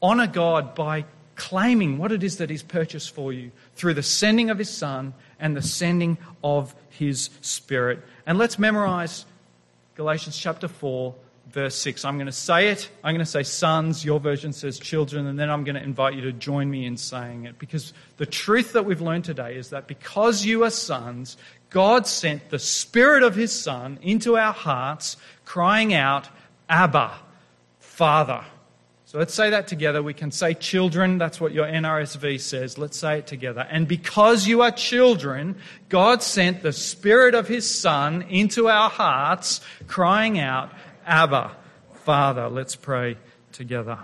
honor 0.02 0.26
God 0.26 0.74
by 0.74 1.04
claiming 1.36 1.96
what 1.96 2.12
it 2.12 2.22
is 2.22 2.36
that 2.36 2.50
He's 2.50 2.62
purchased 2.62 3.14
for 3.14 3.32
you 3.32 3.50
through 3.74 3.94
the 3.94 4.02
sending 4.02 4.50
of 4.50 4.58
His 4.58 4.70
Son 4.70 5.14
and 5.38 5.56
the 5.56 5.62
sending 5.62 6.18
of 6.44 6.74
His 6.90 7.30
Spirit. 7.40 8.00
And 8.26 8.36
let's 8.36 8.58
memorize 8.58 9.24
Galatians 9.94 10.36
chapter 10.36 10.68
4, 10.68 11.14
verse 11.50 11.74
6. 11.76 12.04
I'm 12.04 12.16
going 12.16 12.26
to 12.26 12.32
say 12.32 12.68
it. 12.68 12.90
I'm 13.02 13.14
going 13.14 13.24
to 13.24 13.30
say 13.30 13.42
sons. 13.42 14.04
Your 14.04 14.20
version 14.20 14.52
says 14.52 14.78
children. 14.78 15.26
And 15.26 15.38
then 15.38 15.48
I'm 15.48 15.64
going 15.64 15.76
to 15.76 15.82
invite 15.82 16.14
you 16.14 16.20
to 16.22 16.32
join 16.32 16.70
me 16.70 16.84
in 16.84 16.96
saying 16.96 17.46
it. 17.46 17.58
Because 17.58 17.94
the 18.18 18.26
truth 18.26 18.74
that 18.74 18.84
we've 18.84 19.00
learned 19.00 19.24
today 19.24 19.56
is 19.56 19.70
that 19.70 19.86
because 19.86 20.44
you 20.44 20.64
are 20.64 20.70
sons, 20.70 21.38
God 21.70 22.06
sent 22.06 22.50
the 22.50 22.58
Spirit 22.58 23.22
of 23.22 23.34
His 23.34 23.52
Son 23.52 23.98
into 24.02 24.36
our 24.36 24.52
hearts, 24.52 25.16
crying 25.46 25.94
out, 25.94 26.28
Abba, 26.68 27.12
Father. 27.78 28.44
So 29.10 29.18
let's 29.18 29.34
say 29.34 29.50
that 29.50 29.66
together. 29.66 30.04
We 30.04 30.14
can 30.14 30.30
say 30.30 30.54
children. 30.54 31.18
That's 31.18 31.40
what 31.40 31.50
your 31.50 31.66
NRSV 31.66 32.38
says. 32.38 32.78
Let's 32.78 32.96
say 32.96 33.18
it 33.18 33.26
together. 33.26 33.66
And 33.68 33.88
because 33.88 34.46
you 34.46 34.62
are 34.62 34.70
children, 34.70 35.56
God 35.88 36.22
sent 36.22 36.62
the 36.62 36.72
Spirit 36.72 37.34
of 37.34 37.48
His 37.48 37.68
Son 37.68 38.22
into 38.22 38.68
our 38.68 38.88
hearts, 38.88 39.62
crying 39.88 40.38
out, 40.38 40.70
Abba, 41.04 41.50
Father. 42.04 42.48
Let's 42.48 42.76
pray 42.76 43.16
together. 43.50 43.98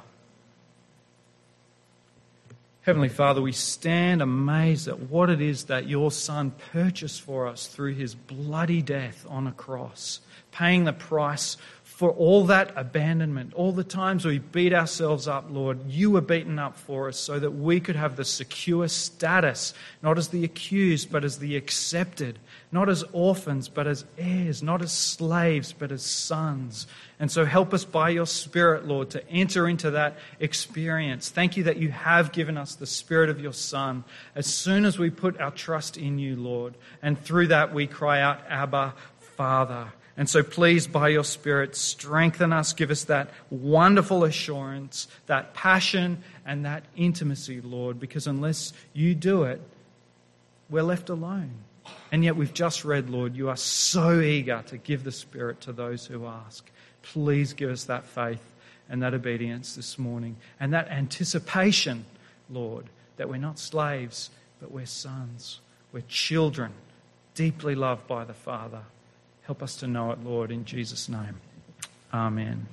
Heavenly 2.80 3.08
Father, 3.08 3.40
we 3.40 3.52
stand 3.52 4.22
amazed 4.22 4.88
at 4.88 4.98
what 4.98 5.30
it 5.30 5.40
is 5.40 5.66
that 5.66 5.88
your 5.88 6.10
Son 6.10 6.52
purchased 6.72 7.22
for 7.22 7.46
us 7.46 7.68
through 7.68 7.94
his 7.94 8.16
bloody 8.16 8.82
death 8.82 9.24
on 9.28 9.46
a 9.46 9.52
cross, 9.52 10.18
paying 10.50 10.82
the 10.82 10.92
price 10.92 11.56
for 11.96 12.10
all 12.10 12.44
that 12.44 12.74
abandonment, 12.76 13.54
all 13.54 13.72
the 13.72 13.82
times 13.82 14.26
we 14.26 14.38
beat 14.38 14.74
ourselves 14.74 15.26
up, 15.26 15.46
Lord, 15.48 15.78
you 15.88 16.10
were 16.10 16.20
beaten 16.20 16.58
up 16.58 16.76
for 16.76 17.08
us 17.08 17.18
so 17.18 17.38
that 17.38 17.52
we 17.52 17.80
could 17.80 17.96
have 17.96 18.16
the 18.16 18.24
secure 18.26 18.86
status, 18.86 19.72
not 20.02 20.18
as 20.18 20.28
the 20.28 20.44
accused, 20.44 21.10
but 21.10 21.24
as 21.24 21.38
the 21.38 21.56
accepted, 21.56 22.38
not 22.70 22.90
as 22.90 23.02
orphans, 23.14 23.70
but 23.70 23.86
as 23.86 24.04
heirs, 24.18 24.62
not 24.62 24.82
as 24.82 24.92
slaves, 24.92 25.72
but 25.72 25.90
as 25.90 26.02
sons. 26.02 26.86
And 27.18 27.32
so 27.32 27.46
help 27.46 27.72
us 27.72 27.86
by 27.86 28.10
your 28.10 28.26
Spirit, 28.26 28.86
Lord, 28.86 29.08
to 29.12 29.26
enter 29.30 29.66
into 29.66 29.92
that 29.92 30.18
experience. 30.38 31.30
Thank 31.30 31.56
you 31.56 31.64
that 31.64 31.78
you 31.78 31.92
have 31.92 32.30
given 32.30 32.58
us 32.58 32.74
the 32.74 32.84
Spirit 32.84 33.30
of 33.30 33.40
your 33.40 33.54
Son 33.54 34.04
as 34.34 34.44
soon 34.44 34.84
as 34.84 34.98
we 34.98 35.08
put 35.08 35.40
our 35.40 35.50
trust 35.50 35.96
in 35.96 36.18
you, 36.18 36.36
Lord. 36.36 36.74
And 37.00 37.18
through 37.18 37.46
that 37.46 37.72
we 37.72 37.86
cry 37.86 38.20
out, 38.20 38.40
Abba, 38.50 38.92
Father. 39.38 39.94
And 40.16 40.30
so, 40.30 40.42
please, 40.42 40.86
by 40.86 41.08
your 41.08 41.24
Spirit, 41.24 41.76
strengthen 41.76 42.52
us, 42.52 42.72
give 42.72 42.90
us 42.90 43.04
that 43.04 43.28
wonderful 43.50 44.24
assurance, 44.24 45.08
that 45.26 45.52
passion, 45.52 46.22
and 46.46 46.64
that 46.64 46.84
intimacy, 46.96 47.60
Lord, 47.60 48.00
because 48.00 48.26
unless 48.26 48.72
you 48.94 49.14
do 49.14 49.42
it, 49.42 49.60
we're 50.70 50.82
left 50.82 51.10
alone. 51.10 51.52
And 52.10 52.24
yet, 52.24 52.34
we've 52.34 52.54
just 52.54 52.84
read, 52.84 53.10
Lord, 53.10 53.36
you 53.36 53.50
are 53.50 53.56
so 53.56 54.20
eager 54.20 54.62
to 54.68 54.78
give 54.78 55.04
the 55.04 55.12
Spirit 55.12 55.60
to 55.62 55.72
those 55.72 56.06
who 56.06 56.26
ask. 56.26 56.64
Please 57.02 57.52
give 57.52 57.70
us 57.70 57.84
that 57.84 58.06
faith 58.06 58.42
and 58.88 59.02
that 59.02 59.12
obedience 59.12 59.76
this 59.76 59.98
morning 59.98 60.36
and 60.58 60.72
that 60.72 60.88
anticipation, 60.88 62.06
Lord, 62.48 62.86
that 63.18 63.28
we're 63.28 63.36
not 63.36 63.58
slaves, 63.58 64.30
but 64.60 64.70
we're 64.70 64.86
sons. 64.86 65.60
We're 65.92 66.04
children, 66.08 66.72
deeply 67.34 67.74
loved 67.74 68.06
by 68.06 68.24
the 68.24 68.34
Father. 68.34 68.82
Help 69.46 69.62
us 69.62 69.76
to 69.76 69.86
know 69.86 70.10
it, 70.10 70.22
Lord, 70.24 70.50
in 70.50 70.64
Jesus' 70.64 71.08
name. 71.08 71.40
Amen. 72.12 72.66